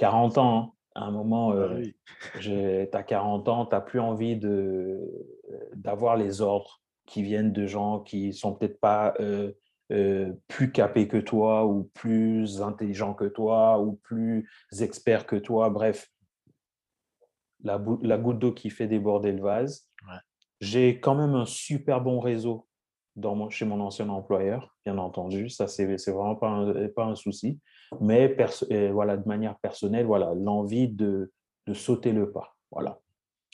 [0.00, 1.82] 40 euh, ans, hein, à un moment, ah euh,
[2.40, 4.40] tu as 40 ans, tu n'as plus envie
[5.74, 9.52] d'avoir les ordres qui viennent de gens qui sont peut-être pas euh,
[10.48, 14.48] plus capé que toi ou plus intelligent que toi ou plus
[14.80, 15.70] expert que toi.
[15.70, 16.10] Bref,
[17.62, 19.88] la, la goutte d'eau qui fait déborder le vase.
[20.60, 22.66] J'ai quand même un super bon réseau
[23.14, 25.48] dans chez mon ancien employeur, bien entendu.
[25.48, 27.60] Ça, c'est vraiment pas un, pas un souci.
[28.00, 28.36] Mais
[28.70, 31.32] euh, voilà, de manière personnelle, voilà, l'envie de,
[31.66, 32.56] de sauter le pas.
[32.70, 32.98] Voilà,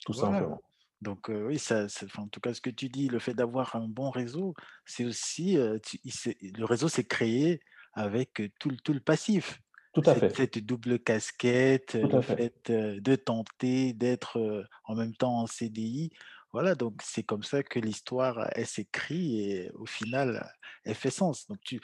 [0.05, 0.61] tout simplement.
[1.03, 1.87] Donc oui, ça,
[2.17, 4.55] en tout cas, ce que tu dis, le fait d'avoir un bon réseau,
[4.87, 7.61] c'est aussi, le réseau s'est créé
[7.93, 9.61] avec tout, tout le passif.
[9.93, 10.35] Tout à fait.
[10.35, 16.11] Cette, double casquette, le fait, de tenter d'être en même temps en CDI.
[16.53, 20.53] Voilà, donc c'est comme ça que l'histoire, elle s'écrit et au final,
[20.85, 21.47] elle fait sens.
[21.49, 21.81] Donc tu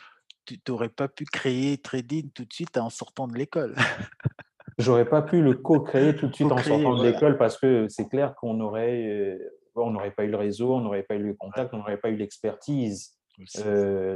[0.68, 3.74] n'aurais pas pu créer Trading tout de suite en sortant de l'école.
[4.78, 8.08] J'aurais pas pu le co-créer tout de suite en sortant de l'école parce que c'est
[8.08, 9.38] clair qu'on aurait,
[9.74, 12.10] on n'aurait pas eu le réseau, on n'aurait pas eu le contact, on n'aurait pas
[12.10, 13.18] eu l'expertise,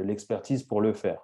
[0.05, 1.19] l'expertise pour le faire.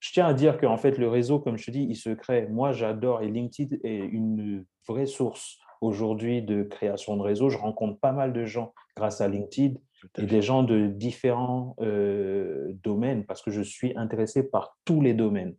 [0.00, 2.46] Je tiens à dire qu'en fait, le réseau, comme je te dis, il se crée.
[2.46, 7.50] Moi, j'adore et LinkedIn est une vraie source aujourd'hui de création de réseau.
[7.50, 9.74] Je rencontre pas mal de gens grâce à LinkedIn
[10.16, 11.76] et des gens de différents
[12.84, 15.56] domaines parce que je suis intéressé par tous les domaines.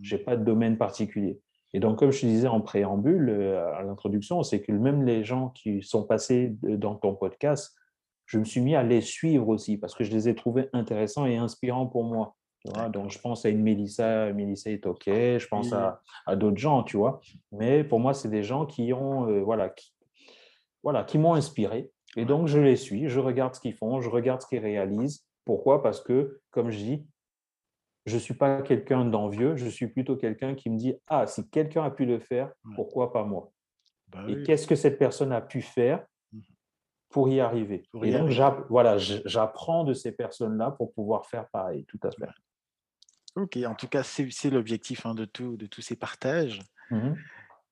[0.00, 1.38] Je n'ai pas de domaine particulier.
[1.74, 5.50] Et donc, comme je te disais en préambule, à l'introduction, c'est que même les gens
[5.50, 7.74] qui sont passés dans ton podcast,
[8.26, 11.26] je me suis mis à les suivre aussi parce que je les ai trouvés intéressants
[11.26, 12.36] et inspirants pour moi.
[12.90, 16.82] donc, je pense à une Mélissa, Mélissa est OK, je pense à, à d'autres gens,
[16.82, 17.20] tu vois.
[17.52, 19.92] Mais pour moi, c'est des gens qui ont, voilà, qui,
[20.82, 21.90] voilà, qui m'ont inspiré.
[22.16, 25.26] Et donc, je les suis, je regarde ce qu'ils font, je regarde ce qu'ils réalisent.
[25.44, 25.82] Pourquoi?
[25.82, 27.06] Parce que, comme je dis,
[28.06, 31.48] je ne suis pas quelqu'un d'envieux, je suis plutôt quelqu'un qui me dit Ah, si
[31.50, 33.52] quelqu'un a pu le faire, pourquoi pas moi?
[34.08, 36.40] Bah Et qu'est-ce que cette personne a pu faire mmh.
[37.10, 37.88] pour y arriver?
[38.02, 38.30] Et donc,
[38.68, 42.28] voilà, j'apprends de ces personnes-là pour pouvoir faire pareil, tout à fait.
[43.34, 46.60] Ok, en tout cas, c'est l'objectif hein, de, tout, de tous ces partages.
[46.90, 47.14] Mmh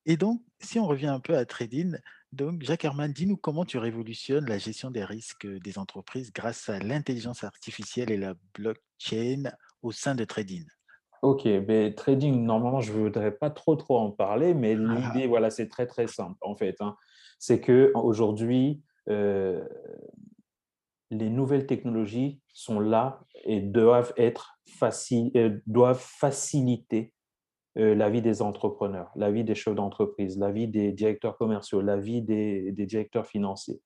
[0.05, 1.97] Et donc, si on revient un peu à Trading,
[2.31, 6.79] donc Jacques Herman, dis-nous comment tu révolutionnes la gestion des risques des entreprises grâce à
[6.79, 9.51] l'intelligence artificielle et la blockchain
[9.81, 10.65] au sein de Trading
[11.21, 14.95] Ok, mais trading, normalement, je ne voudrais pas trop, trop en parler, mais ah.
[14.95, 16.75] l'idée, voilà, c'est très, très simple, en fait.
[16.79, 16.95] Hein.
[17.37, 19.63] C'est qu'aujourd'hui, euh,
[21.11, 27.13] les nouvelles technologies sont là et doivent, être facile, euh, doivent faciliter
[27.77, 31.81] euh, la vie des entrepreneurs, la vie des chefs d'entreprise, la vie des directeurs commerciaux,
[31.81, 33.79] la vie des, des directeurs financiers.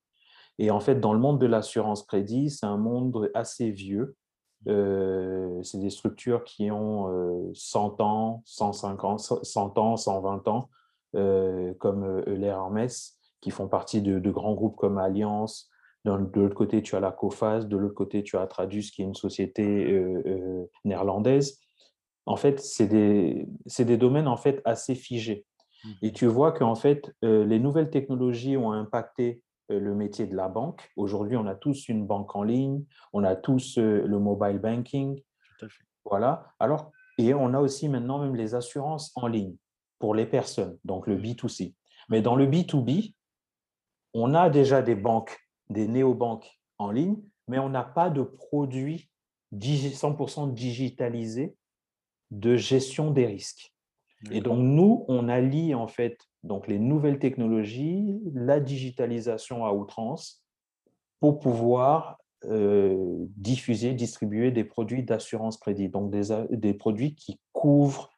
[0.58, 4.16] Et en fait, dans le monde de l'assurance crédit, c'est un monde assez vieux
[4.68, 10.70] euh, c'est des structures qui ont 100 ans, 150, 100 ans, 120 ans,
[11.16, 15.70] euh, comme les Hermès, qui font partie de, grands groupes comme Alliance.
[16.04, 19.06] De, l'autre côté, tu as la COFAS, de l'autre côté, tu as Tradus, qui est
[19.06, 20.04] une société
[20.84, 21.60] néerlandaise.
[22.28, 23.48] En fait, c'est des,
[23.80, 25.46] des, domaines en fait assez figés.
[25.84, 25.90] Mmh.
[26.02, 30.48] Et tu vois qu'en fait, les nouvelles technologies ont impacté euh, le métier de la
[30.48, 30.90] banque.
[30.96, 35.22] Aujourd'hui, on a tous une banque en ligne, on a tous euh, le mobile banking.
[36.04, 36.54] Voilà.
[36.60, 39.56] Alors, et on a aussi maintenant même les assurances en ligne
[40.00, 41.74] pour les personnes, donc le B2C.
[42.10, 43.14] Mais dans le B2B,
[44.14, 45.38] on a déjà des banques,
[45.70, 49.10] des néobanques en ligne, mais on n'a pas de produits
[49.54, 51.56] 100% digitalisés
[52.32, 53.74] de gestion des risques.
[54.32, 60.44] Et donc, nous, on allie en fait donc les nouvelles technologies, la digitalisation à outrance
[61.20, 68.12] pour pouvoir euh, diffuser, distribuer des produits d'assurance crédit, donc des, produits qui couvrent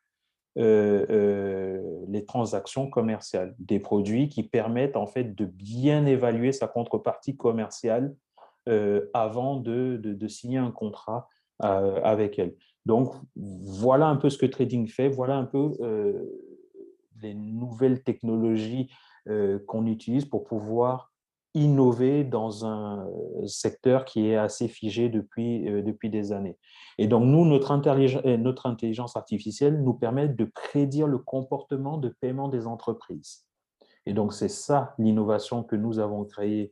[0.58, 6.68] euh, euh, les transactions commerciales, des produits qui permettent en fait de bien évaluer sa
[6.68, 8.16] contrepartie commerciale
[9.14, 12.54] avant de, signer un contrat avec elle.
[12.86, 15.72] Donc voilà un peu ce que trading fait, voilà un peu
[17.22, 18.90] les nouvelles technologies
[19.30, 21.12] euh, qu'on utilise pour pouvoir
[21.54, 26.58] innover dans un euh, secteur qui est assez figé depuis, euh, depuis des années.
[26.98, 27.76] Et donc, nous, notre,
[28.38, 33.46] notre intelligence artificielle nous permet de prédire le comportement de paiement des entreprises.
[34.06, 36.72] Et donc, c'est ça l'innovation que nous avons créée,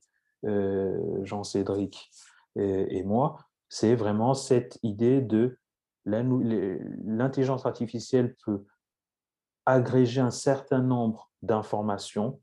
[1.24, 2.12] Jean-Cédric
[2.56, 3.40] et, moi.
[3.68, 5.58] C'est vraiment cette idée de
[6.06, 8.64] l'intelligence artificielle peut
[9.66, 12.40] agréger un certain nombre d'informations,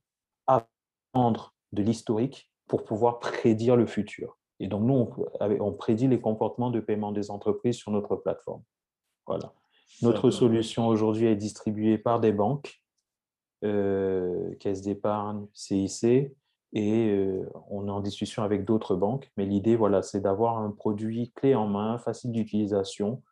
[0.47, 4.39] apprendre de l'historique pour pouvoir prédire le futur.
[4.61, 5.09] Et donc, nous,
[5.41, 8.63] on, prédit les comportements de paiement des entreprises sur notre plateforme.
[9.27, 9.53] Voilà.
[10.03, 12.81] Notre solution aujourd'hui est distribuée par des banques,
[13.65, 16.33] euh, Caisse d'épargne, CIC,
[16.75, 19.31] et euh, on est en discussion avec d'autres banques.
[19.37, 23.23] Mais l'idée, voilà, c'est d'avoir un produit clé en main, facile d'utilisation,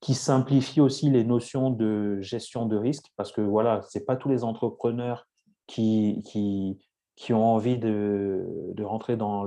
[0.00, 4.16] qui simplifie aussi les notions de gestion de risque, parce que voilà, ce n'est pas
[4.16, 5.26] tous les entrepreneurs
[5.66, 6.78] qui, qui,
[7.16, 9.44] qui ont envie de, de rentrer dans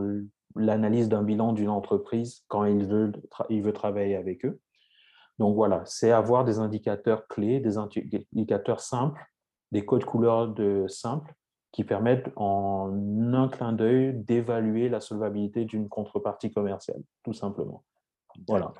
[0.55, 4.59] l'analyse d'un bilan d'une entreprise quand ils veulent, ils veulent travailler avec eux.
[5.39, 9.25] Donc voilà, c'est avoir des indicateurs clés, des indicateurs simples,
[9.71, 11.33] des codes couleurs de simples
[11.71, 12.93] qui permettent en
[13.33, 17.83] un clin d'œil d'évaluer la solvabilité d'une contrepartie commerciale, tout simplement.
[18.47, 18.71] Voilà.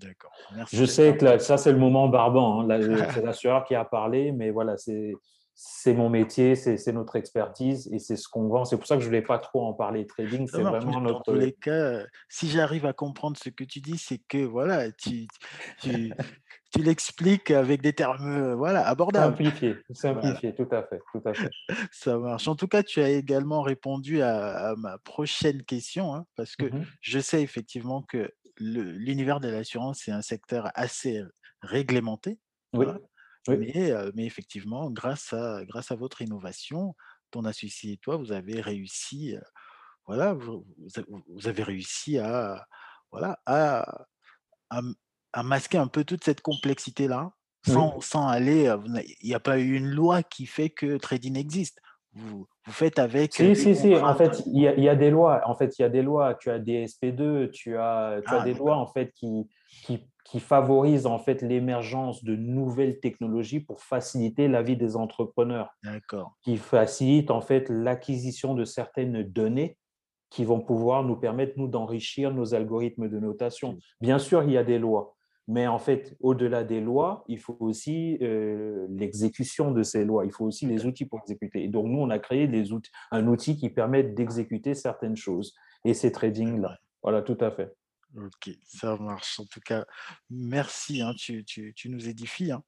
[0.00, 0.32] D'accord.
[0.72, 2.62] Je sais que ça, c'est le moment barbant.
[2.62, 2.80] Hein.
[3.14, 4.76] C'est l'assureur qui a parlé, mais voilà,
[5.54, 8.64] c'est mon métier, c'est notre expertise et c'est ce qu'on vend.
[8.64, 10.06] C'est pour ça que je ne voulais pas trop en parler.
[10.06, 11.14] Trading, c'est vraiment notre.
[11.14, 14.90] Dans tous les cas, si j'arrive à comprendre ce que tu dis, c'est que voilà,
[14.92, 15.26] tu,
[15.80, 16.12] tu,
[16.72, 19.36] tu l'expliques avec des termes euh, voilà, abordables.
[19.36, 21.50] Simplifié, simplifié, tout à fait, tout à fait.
[21.90, 22.48] Ça marche.
[22.48, 26.86] En tout cas, tu as également répondu à, ma prochaine question, hein, parce que mmh
[27.00, 31.22] je sais effectivement que l'univers de l'assurance est un secteur assez
[31.60, 32.38] réglementé.
[32.72, 32.86] Oui.
[33.48, 36.94] Mais, mais, effectivement, grâce à, grâce à votre innovation,
[37.30, 39.34] ton associé et toi, vous avez réussi,
[40.06, 40.64] voilà, vous,
[41.28, 42.66] vous, avez réussi à,
[43.10, 44.06] voilà, à,
[44.70, 47.32] à, masquer un peu toute cette complexité-là,
[47.66, 48.72] sans, sans, aller,
[49.20, 51.80] il n'y a pas eu une loi qui fait que trading existe.
[52.14, 53.34] Vous, vous faites avec.
[53.34, 53.96] Si, si, si.
[53.96, 55.40] En fait, il y, a, y, a des lois.
[55.46, 56.34] En fait, il y a des lois.
[56.34, 59.48] Tu as des SP2, tu as, tu as ah, des lois en fait qui,
[59.84, 65.70] qui qui favorise en fait l'émergence de nouvelles technologies pour faciliter la vie des entrepreneurs.
[65.82, 66.32] D'accord.
[66.42, 69.76] Qui facilite en fait l'acquisition de certaines données
[70.30, 73.76] qui vont pouvoir nous permettre nous d'enrichir nos algorithmes de notation.
[74.00, 75.14] Bien sûr, il y a des lois,
[75.52, 80.24] mais en fait, au-delà des lois, il faut aussi euh, l'exécution de ces lois.
[80.24, 81.62] Il faut aussi les outils pour exécuter.
[81.62, 85.54] Et donc, nous, on a créé des outils, un outil qui permet d'exécuter certaines choses.
[85.84, 86.78] Et c'est trading-là.
[87.02, 87.70] Voilà, tout à fait.
[88.16, 89.40] Ok, ça marche.
[89.40, 89.84] En tout cas,
[90.30, 91.44] merci, hein, tu,
[91.84, 92.52] nous édifies.
[92.52, 92.62] Hein.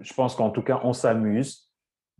[0.00, 1.68] Je pense qu'en tout cas, on s'amuse.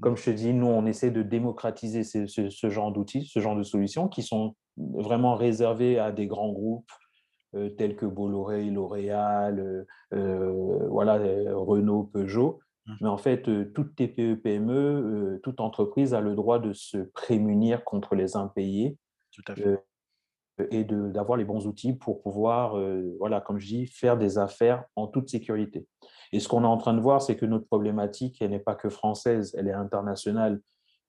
[0.00, 3.62] Comme je te dis, nous, on essaie de démocratiser ce, genre d'outils, ce genre de
[3.62, 6.90] solutions qui sont vraiment réservés à des grands groupes
[7.76, 9.84] tels que Bolloré, L'Oréal, euh,
[10.14, 11.18] euh, voilà,
[11.54, 12.60] Renault, Peugeot.
[12.86, 12.92] Mmh.
[13.00, 18.14] Mais en fait, toute TPE, PME, toute entreprise a le droit de se prémunir contre
[18.14, 18.98] les impayés.
[19.32, 19.78] Tout à fait
[20.70, 24.84] et d'avoir les bons outils pour pouvoir, euh, voilà, comme je dis, faire des affaires
[24.94, 25.86] en toute sécurité.
[26.32, 28.74] Et ce qu'on est en train de voir, c'est que notre problématique, elle n'est pas
[28.74, 30.60] que française, elle est internationale.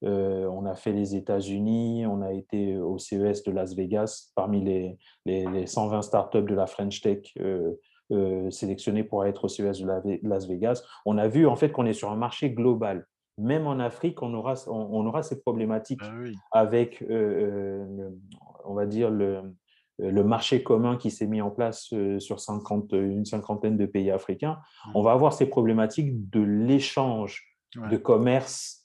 [0.06, 4.64] Euh, on a fait les États-Unis, on a été au CES de Las Vegas, parmi
[4.64, 10.20] les, les, 120 startups de la French Tech euh, sélectionnées pour être au CES de
[10.28, 10.84] Las Vegas.
[11.06, 13.06] On a vu en fait qu'on est sur un marché global
[13.38, 16.14] même en Afrique, on aura, on, aura ces problématiques ah
[16.54, 19.42] avec, on va dire, le,
[20.00, 24.12] le marché commun qui s'est mis en place euh, sur 50, une cinquantaine de pays
[24.12, 24.92] africains, mmh.
[24.96, 27.44] on va avoir ces problématiques de l'échange
[27.76, 28.85] de commerce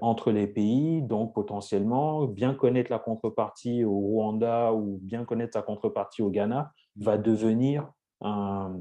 [0.00, 5.62] entre les pays, donc potentiellement bien connaître la contrepartie au Rwanda ou bien connaître sa
[5.62, 7.90] contrepartie au Ghana va devenir
[8.22, 8.74] un,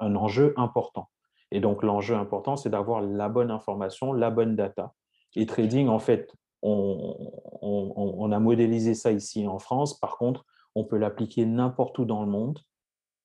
[0.00, 1.08] un enjeu important.
[1.50, 4.92] Et donc l'enjeu important, c'est d'avoir la bonne information, la bonne data.
[5.36, 6.32] Et trading, en fait,
[6.62, 9.98] on, a modélisé ça ici en France.
[9.98, 10.44] Par contre,
[10.74, 12.58] on peut l'appliquer n'importe où dans le monde.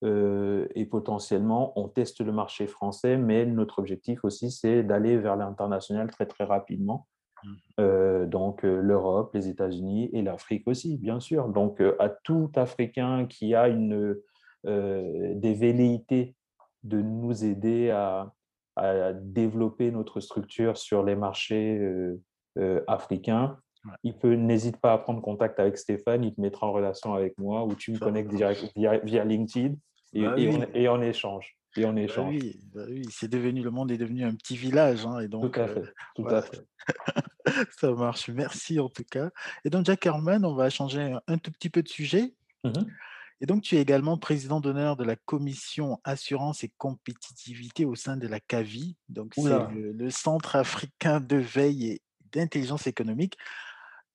[0.03, 5.37] Euh, et potentiellement, on teste le marché français, mais notre objectif aussi, c'est d'aller vers
[5.37, 7.07] l'international très, très rapidement.
[7.43, 7.49] Mmh.
[7.79, 11.47] Euh, donc, euh, l'Europe, les États-Unis et l'Afrique aussi, bien sûr.
[11.47, 14.15] Donc, à tout Africain qui a une,
[14.65, 16.35] des velléités
[16.83, 18.33] de nous aider à,
[18.75, 21.77] à, développer notre structure sur les marchés
[22.57, 23.57] euh, africain,
[24.03, 27.37] il peut n'hésite pas à prendre contact avec Stéphane, il te mettra en relation avec
[27.37, 29.75] moi ou tu me connectes direct, via, via LinkedIn
[30.13, 31.55] et, bah et, on, échange.
[31.75, 32.29] Et on bah échange.
[32.29, 35.53] oui, bah oui c'est devenu le monde est devenu un petit village, hein, et donc
[35.53, 35.93] tout à fait.
[36.15, 36.61] tout à fait.
[37.79, 38.29] Ça marche.
[38.29, 39.29] Merci en tout cas.
[39.65, 42.33] Et donc Jack Herman, on va changer un tout petit peu de sujet.
[42.63, 42.71] Mmh
[43.43, 48.15] et donc, tu es également président d'honneur de la commission assurance et compétitivité au sein
[48.15, 48.95] de la CAVI.
[49.09, 49.43] Donc, c'est
[49.73, 52.01] le, le, Centre africain de veille et
[52.31, 53.37] d'intelligence économique.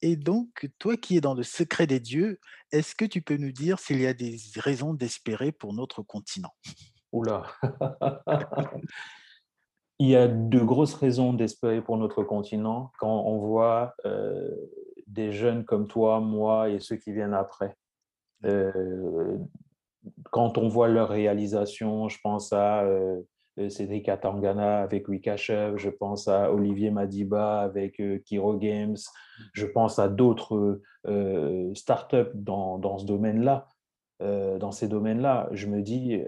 [0.03, 2.39] Et donc, toi qui es dans le secret des dieux,
[2.71, 6.55] est-ce que tu peux nous dire s'il y a des raisons d'espérer pour notre continent?
[7.13, 7.43] Oula!
[10.01, 14.49] Il y a de grosses raisons d'espérer pour notre continent quand on voit euh,
[15.09, 17.77] des jeunes comme toi, moi et ceux qui viennent après.
[18.45, 19.37] Euh,
[20.31, 23.21] quand on voit leur réalisation, je pense à euh,
[23.69, 28.97] Cédric Atangana avec Wikachev, je pense à Olivier Madiba avec euh, Kiro Games,
[29.53, 33.67] je pense à d'autres euh, startups dans, dans ce domaine-là,
[34.21, 35.49] dans ces domaines-là.
[35.53, 36.21] Je me dis,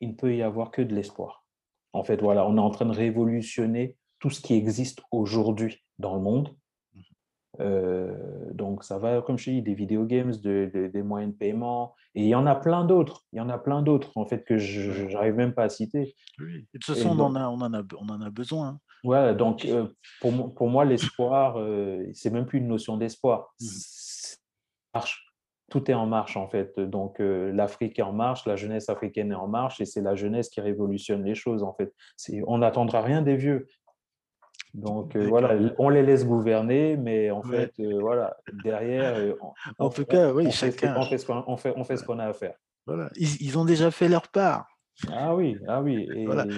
[0.00, 1.44] il ne peut y avoir que de l'espoir.
[1.92, 6.14] En fait, voilà, on est en train de révolutionner tout ce qui existe aujourd'hui dans
[6.14, 6.56] le monde
[7.60, 8.12] euh,
[8.52, 11.94] donc, ça va, comme je dis, des vidéo games, des moyens de paiement.
[12.14, 13.24] Et il y en a plein d'autres.
[13.32, 16.14] Il y en a plein d'autres, en fait, que je n'arrive même pas à citer.
[16.38, 16.66] Oui.
[16.74, 18.68] de toute façon, on, en a, on, en a, on en a besoin.
[18.68, 18.80] Hein.
[19.04, 19.66] Ouais, donc
[20.20, 21.56] pour, pour, moi, l'espoir,
[22.12, 23.54] c'est même plus une notion d'espoir.
[23.60, 23.66] Mmh.
[24.94, 25.26] Marche.
[25.70, 26.80] Tout est en marche en fait.
[26.80, 30.48] Donc l'Afrique est en marche, la jeunesse africaine est en marche et c'est la jeunesse
[30.48, 31.94] qui révolutionne les choses en fait.
[32.48, 33.68] On n'attendra rien des vieux.
[34.74, 39.34] Donc voilà, on les laisse gouverner, mais en fait, voilà, derrière,
[39.78, 40.96] en tout cas, oui, chacun.
[40.96, 42.54] on, fait, on, fait, on fait ce qu'on a à faire.
[42.86, 44.66] Voilà, ils, ils, ont déjà fait leur part.
[45.08, 46.08] Ah oui, ah oui.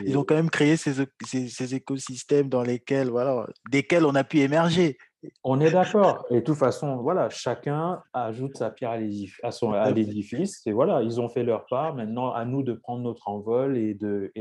[0.05, 0.95] Ils ont quand même créé ces,
[1.25, 4.99] ces, écosystèmes dans lesquels, voilà, desquels on a pu émerger.
[5.45, 6.27] On est d'accord.
[6.31, 10.67] Et de toute façon, voilà, chacun ajoute sa pierre à l'édifice.
[10.67, 11.95] Et voilà, ils ont fait leur part.
[11.95, 13.95] Maintenant, à nous de prendre notre envol et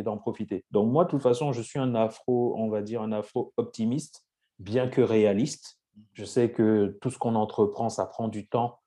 [0.04, 0.66] d'en profiter.
[0.72, 4.26] Donc moi, de toute façon, je suis un afro, on va dire un afro optimiste,
[4.60, 5.78] bien que réaliste.
[6.14, 8.80] Je sais que tout ce qu'on entreprend, ça prend du temps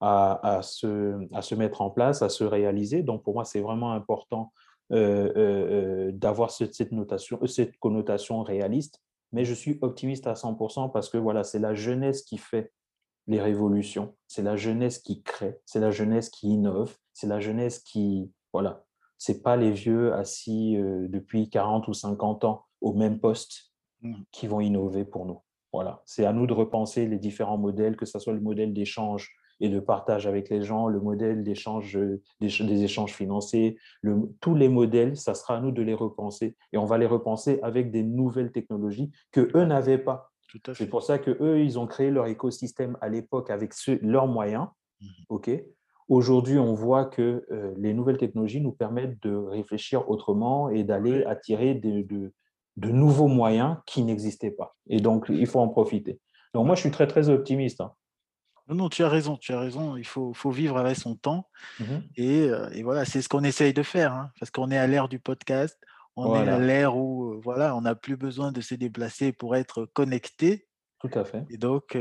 [0.00, 3.02] à, se, mettre en place, à se réaliser.
[3.02, 4.52] Donc, pour moi, c'est vraiment important
[4.92, 9.00] euh, euh, d'avoir cette, cette connotation réaliste.
[9.32, 12.72] Mais je suis optimiste à 100% parce que voilà, c'est la jeunesse qui fait
[13.26, 17.80] les révolutions, c'est la jeunesse qui crée, c'est la jeunesse qui innove, c'est la jeunesse
[17.80, 18.84] qui, voilà,
[19.18, 24.14] c'est pas les vieux assis euh, depuis 40 ou 50 ans au même poste mmh.
[24.32, 25.42] qui vont innover pour nous.
[25.72, 29.37] Voilà, c'est à nous de repenser les différents modèles, que ce soit le modèle d'échange
[29.60, 33.76] et de partage avec les gens, le modèle d'échange, euh, des, échanges financiers,
[34.40, 36.56] tous les modèles, ça sera à nous de les repenser.
[36.72, 40.30] Et on va les repenser avec des nouvelles technologies que eux n'avaient pas.
[40.72, 44.66] C'est pour ça que eux, ils ont créé leur écosystème à l'époque avec leurs moyens.
[45.00, 45.50] Mmh ok?
[46.08, 51.22] Aujourd'hui, on voit que euh, les nouvelles technologies nous permettent de réfléchir autrement et d'aller
[51.24, 52.00] attirer de,
[52.76, 54.74] de, nouveaux moyens qui n'existaient pas.
[54.88, 56.18] Et donc, il faut en profiter.
[56.54, 57.82] Donc, moi, je suis très, très optimiste.
[57.82, 57.92] Hein.
[58.68, 59.96] Non, non, tu as raison, tu as raison.
[59.96, 61.48] Il faut, faut vivre avec son temps.
[61.80, 61.84] Mmh
[62.16, 65.08] et, et, voilà, c'est ce qu'on essaye de faire, hein, parce qu'on est à l'ère
[65.08, 65.78] du podcast.
[66.16, 69.84] On est à l'ère où voilà, on n'a plus besoin de se déplacer pour être
[69.84, 70.66] connecté.
[70.98, 71.44] Tout à fait.
[71.48, 71.96] Et donc,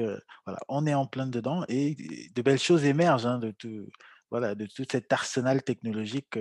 [0.46, 1.96] voilà, on est en plein dedans et
[2.34, 3.88] de belles choses émergent hein, de, tout,
[4.32, 6.40] voilà, de tout cet arsenal technologique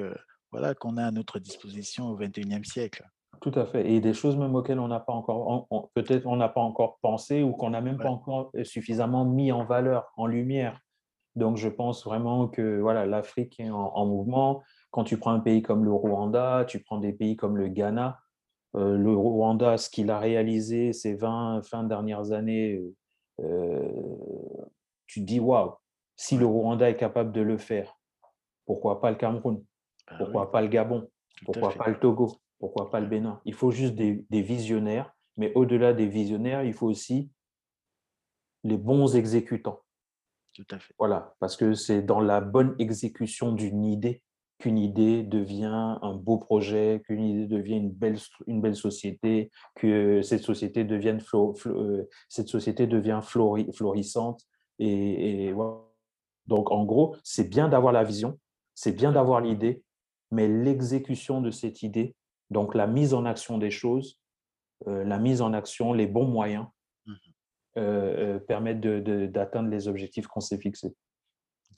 [0.51, 3.07] voilà, qu'on a à notre disposition au XXIe siècle.
[3.41, 3.91] Tout à fait.
[3.91, 7.43] Et des choses même auxquelles on n'a pas encore, peut-être on n'a pas encore pensé
[7.43, 10.81] ou qu'on n'a même pas encore suffisamment mis en valeur, en lumière.
[11.37, 14.63] Donc, je pense vraiment que voilà, l'Afrique est en, mouvement.
[14.91, 18.19] Quand tu prends un pays comme le Rwanda, tu prends des pays comme le Ghana.
[18.75, 22.83] Euh, le Rwanda, ce qu'il a réalisé ces 20 fin dernières années,
[23.41, 24.17] euh,
[25.07, 25.75] tu te dis waouh,
[26.17, 27.99] si le Rwanda est capable de le faire,
[28.65, 29.63] pourquoi pas le Cameroun?
[30.09, 31.09] Bah Pourquoi pas le Gabon?
[31.45, 32.39] Pourquoi pas le Togo?
[32.59, 33.41] Pourquoi pas le Bénin?
[33.45, 37.31] Il faut juste des, visionnaires, mais au-delà des visionnaires, il faut aussi
[38.65, 39.81] les bons exécutants.
[40.55, 40.95] Tout à fait.
[40.99, 44.23] Voilà, parce que c'est dans la bonne exécution d'une idée
[44.59, 50.23] qu'une idée devient un beau projet, qu'une idée devient une belle, une belle société, que
[50.23, 51.21] cette société devienne,
[51.67, 54.43] euh, cette société devient florissante.
[54.79, 55.53] Et,
[56.47, 58.39] Donc, en gros, c'est bien d'avoir la vision,
[58.75, 59.83] c'est bien d'avoir l'idée,
[60.31, 62.16] mais l'exécution de cette idée,
[62.51, 64.19] donc, la mise en action des choses,
[64.87, 66.67] euh, la mise en action, les bons moyens
[67.07, 67.13] mmh
[67.79, 70.97] euh, euh, permettent d'atteindre les objectifs qu'on s'est fixés.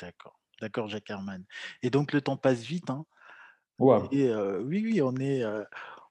[0.01, 1.45] D'accord, d'accord, Jacques Herman.
[1.83, 2.89] Et donc, le temps passe vite.
[2.89, 3.05] Hein
[4.13, 5.43] Et, oui, oui, on est,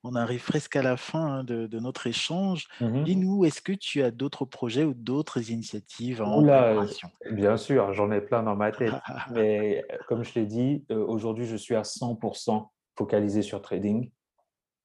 [0.04, 2.68] on arrive presque à la fin hein, de, notre échange.
[2.82, 7.10] Mmh Dis-nous, est-ce que tu as d'autres projets ou d'autres initiatives en préparation?
[7.32, 8.92] Bien sûr, j'en ai plein dans ma tête.
[9.32, 14.12] Mais comme je l'ai dit, aujourd'hui, je suis à 100% focalisé sur trading.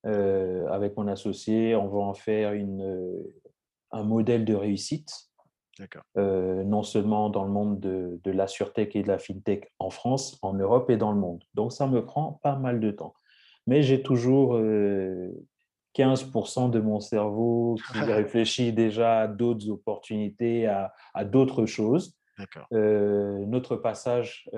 [0.04, 3.34] Euh, avec mon associé, on va en faire une, euh,
[3.92, 5.28] un modèle de réussite.
[6.16, 9.90] Euh, non seulement dans le monde de, de la sûreté et de la fintech en
[9.90, 11.42] France, en Europe et dans le monde.
[11.54, 13.14] Donc ça me prend pas mal de temps.
[13.66, 14.60] Mais j'ai toujours
[15.96, 22.16] 15% de mon cerveau qui réfléchit déjà à d'autres opportunités, à, à d'autres choses.
[22.70, 24.48] notre passage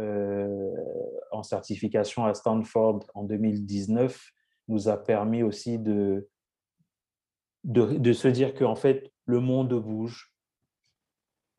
[1.30, 4.33] en certification à Stanford en 2019
[4.68, 6.28] nous a permis aussi de,
[7.64, 10.32] de, se dire qu'en fait, le monde bouge.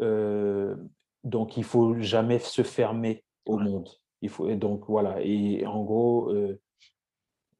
[0.01, 0.75] Euh,
[1.23, 3.89] donc, il faut jamais se fermer au monde.
[4.21, 5.21] Il faut, et donc, voilà.
[5.21, 6.59] Et en gros, euh,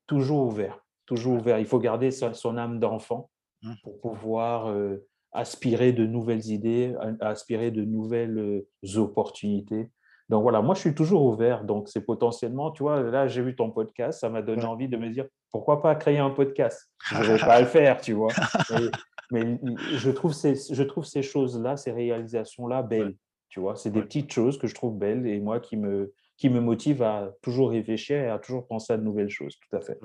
[0.07, 0.83] toujours ouvert.
[1.05, 1.59] Toujours ouvert.
[1.59, 3.29] Il faut garder son, âme d'enfant
[3.61, 3.73] mmh.
[3.83, 8.65] pour pouvoir euh, aspirer de nouvelles idées, aspirer de nouvelles
[8.95, 9.89] opportunités.
[10.29, 11.63] Donc voilà, moi je suis toujours ouvert.
[11.63, 14.97] Donc c'est potentiellement, tu vois, là j'ai vu ton podcast, ça m'a donné envie de
[14.97, 16.91] me dire pourquoi pas créer un podcast?
[17.11, 18.33] Je ne vais pas le faire, tu vois.
[19.31, 19.59] Mais,
[19.97, 23.15] je trouve ces, je trouve ces choses-là, ces réalisations-là belles.
[23.49, 26.49] Tu vois, c'est des petites choses que je trouve belles et moi qui me, qui
[26.49, 29.57] me motive à toujours réfléchir et à toujours penser à de nouvelles choses.
[29.57, 29.97] Tout à fait.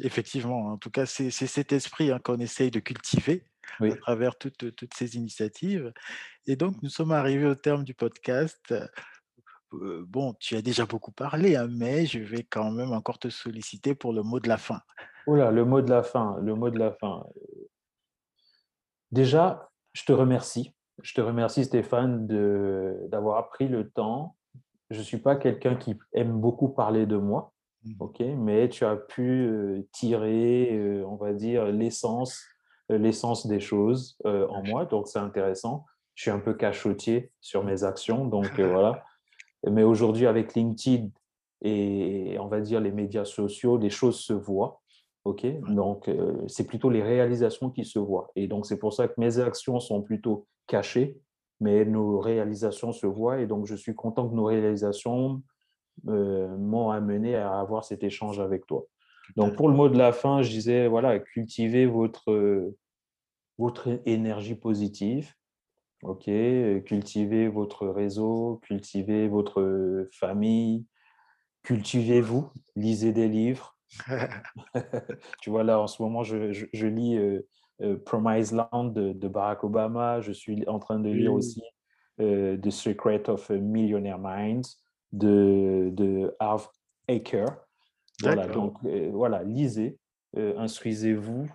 [0.00, 3.44] Effectivement, en tout cas, c'est cet esprit hein, qu'on essaye de cultiver
[3.80, 5.92] à travers toutes, toutes, ces initiatives.
[6.46, 8.74] Et donc, nous sommes arrivés au terme du podcast.
[9.74, 13.28] Euh, bon, tu as déjà beaucoup parlé, hein, mais je vais quand même encore te
[13.28, 14.80] solliciter pour le mot de la fin.
[15.26, 17.24] Oula, le mot de la fin, le mot de la fin.
[19.10, 20.74] Déjà, je te remercie.
[21.02, 22.26] Je te remercie, Stéphane,
[23.08, 24.36] d'avoir pris le temps.
[24.90, 27.52] Je ne suis pas quelqu'un qui aime beaucoup parler de moi,
[27.84, 27.92] mmh.
[27.98, 32.44] ok, mais tu as pu tirer, on va dire, l'essence
[32.88, 35.84] l'essence des choses en moi, donc c'est intéressant.
[36.14, 39.04] Je suis un peu cachotier sur mes actions, donc voilà.
[39.70, 41.08] Mais aujourd'hui, avec LinkedIn
[41.62, 44.80] et on va dire les médias sociaux, les choses se voient.
[45.24, 45.44] OK?
[45.70, 46.10] Donc,
[46.46, 48.30] c'est plutôt les réalisations qui se voient.
[48.36, 51.18] Et donc, c'est pour ça que mes actions sont plutôt cachées,
[51.60, 53.40] mais nos réalisations se voient.
[53.40, 55.42] Et donc, je suis content que nos réalisations
[56.04, 58.84] m'ont amené à avoir cet échange avec toi.
[59.34, 62.72] Donc, pour le mot de la fin, je disais, voilà, cultivez votre,
[63.58, 65.32] votre énergie positive.
[66.02, 66.30] OK,
[66.84, 70.86] cultivez votre réseau, cultivez votre famille,
[71.62, 73.76] cultivez-vous, lisez des livres.
[75.40, 77.46] tu vois, là, en ce moment, je, je, lis euh,
[77.82, 80.20] euh, Promise Land de, Barack Obama.
[80.20, 81.62] Je suis en train de lire aussi
[82.20, 84.78] euh, The Secret of a Millionaire Minds
[85.12, 86.68] de, de Harv
[87.08, 87.46] Aker.
[88.22, 88.78] Voilà, donc
[89.12, 89.98] voilà, lisez,
[90.34, 91.50] instruisez-vous.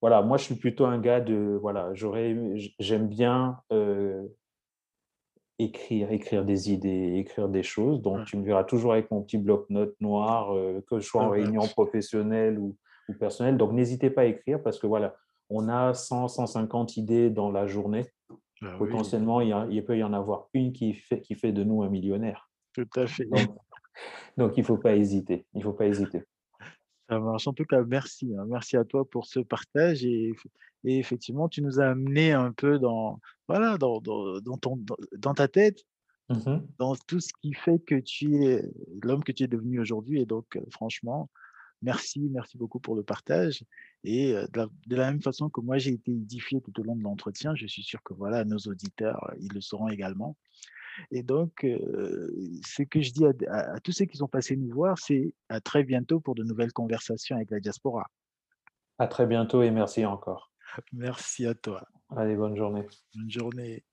[0.00, 2.36] Voilà, moi je suis plutôt un gars de voilà, j'aurais,
[2.78, 3.60] j'aime bien
[5.62, 8.00] écrire, écrire des idées, écrire des choses.
[8.02, 11.30] Donc, tu me verras toujours avec mon petit bloc-notes noir, euh, que je sois en
[11.30, 12.76] réunion professionnelle ou,
[13.08, 13.56] ou personnelle.
[13.56, 15.14] Donc, n'hésitez pas à écrire parce que voilà,
[15.48, 18.06] on a 100, 150 idées dans la journée.
[18.62, 21.82] Ah Potentiellement, il, il, peut y en avoir une qui fait, qui fait de nous
[21.82, 22.50] un millionnaire.
[22.74, 23.28] Tout à fait.
[24.36, 25.46] Donc, il ne faut pas hésiter.
[25.54, 26.22] Il faut pas hésiter.
[27.10, 27.48] Ça marche.
[27.48, 28.32] En tout cas, merci.
[28.38, 28.44] Hein.
[28.48, 30.04] Merci à toi pour ce partage.
[30.04, 30.32] Et,
[30.84, 34.80] et, effectivement, tu nous as amené un peu dans, voilà, dans, dans, dans ton,
[35.18, 35.84] dans ta tête,
[36.28, 38.62] mmh dans tout ce qui fait que tu es
[39.02, 40.20] l'homme que tu es devenu aujourd'hui.
[40.20, 41.28] Et donc, euh, franchement,
[41.82, 43.64] merci, merci beaucoup pour le partage.
[44.04, 44.46] Et euh,
[44.86, 47.66] de la, même façon que moi, j'ai été édifié tout au long de l'entretien, je
[47.66, 50.36] suis sûr que voilà, nos auditeurs, ils le seront également.
[51.10, 55.34] Et donc, ce que je dis à, tous ceux qui sont passés nous voir, c'est
[55.48, 58.06] à très bientôt pour de nouvelles conversations avec la diaspora.
[58.98, 60.52] À très bientôt et merci encore.
[60.92, 61.86] Merci à toi.
[62.16, 62.86] Allez, bonne journée.
[63.14, 63.84] Bonne journée.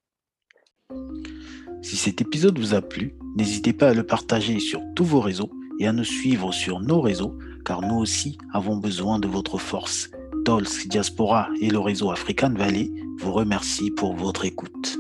[1.81, 5.51] Si cet épisode vous a plu, n'hésitez pas à le partager sur tous vos réseaux
[5.79, 10.09] et à nous suivre sur nos réseaux, car nous aussi avons besoin de votre force.
[10.45, 12.89] Dolce Diaspora et le réseau African Valley
[13.19, 14.96] vous remercient pour votre écoute.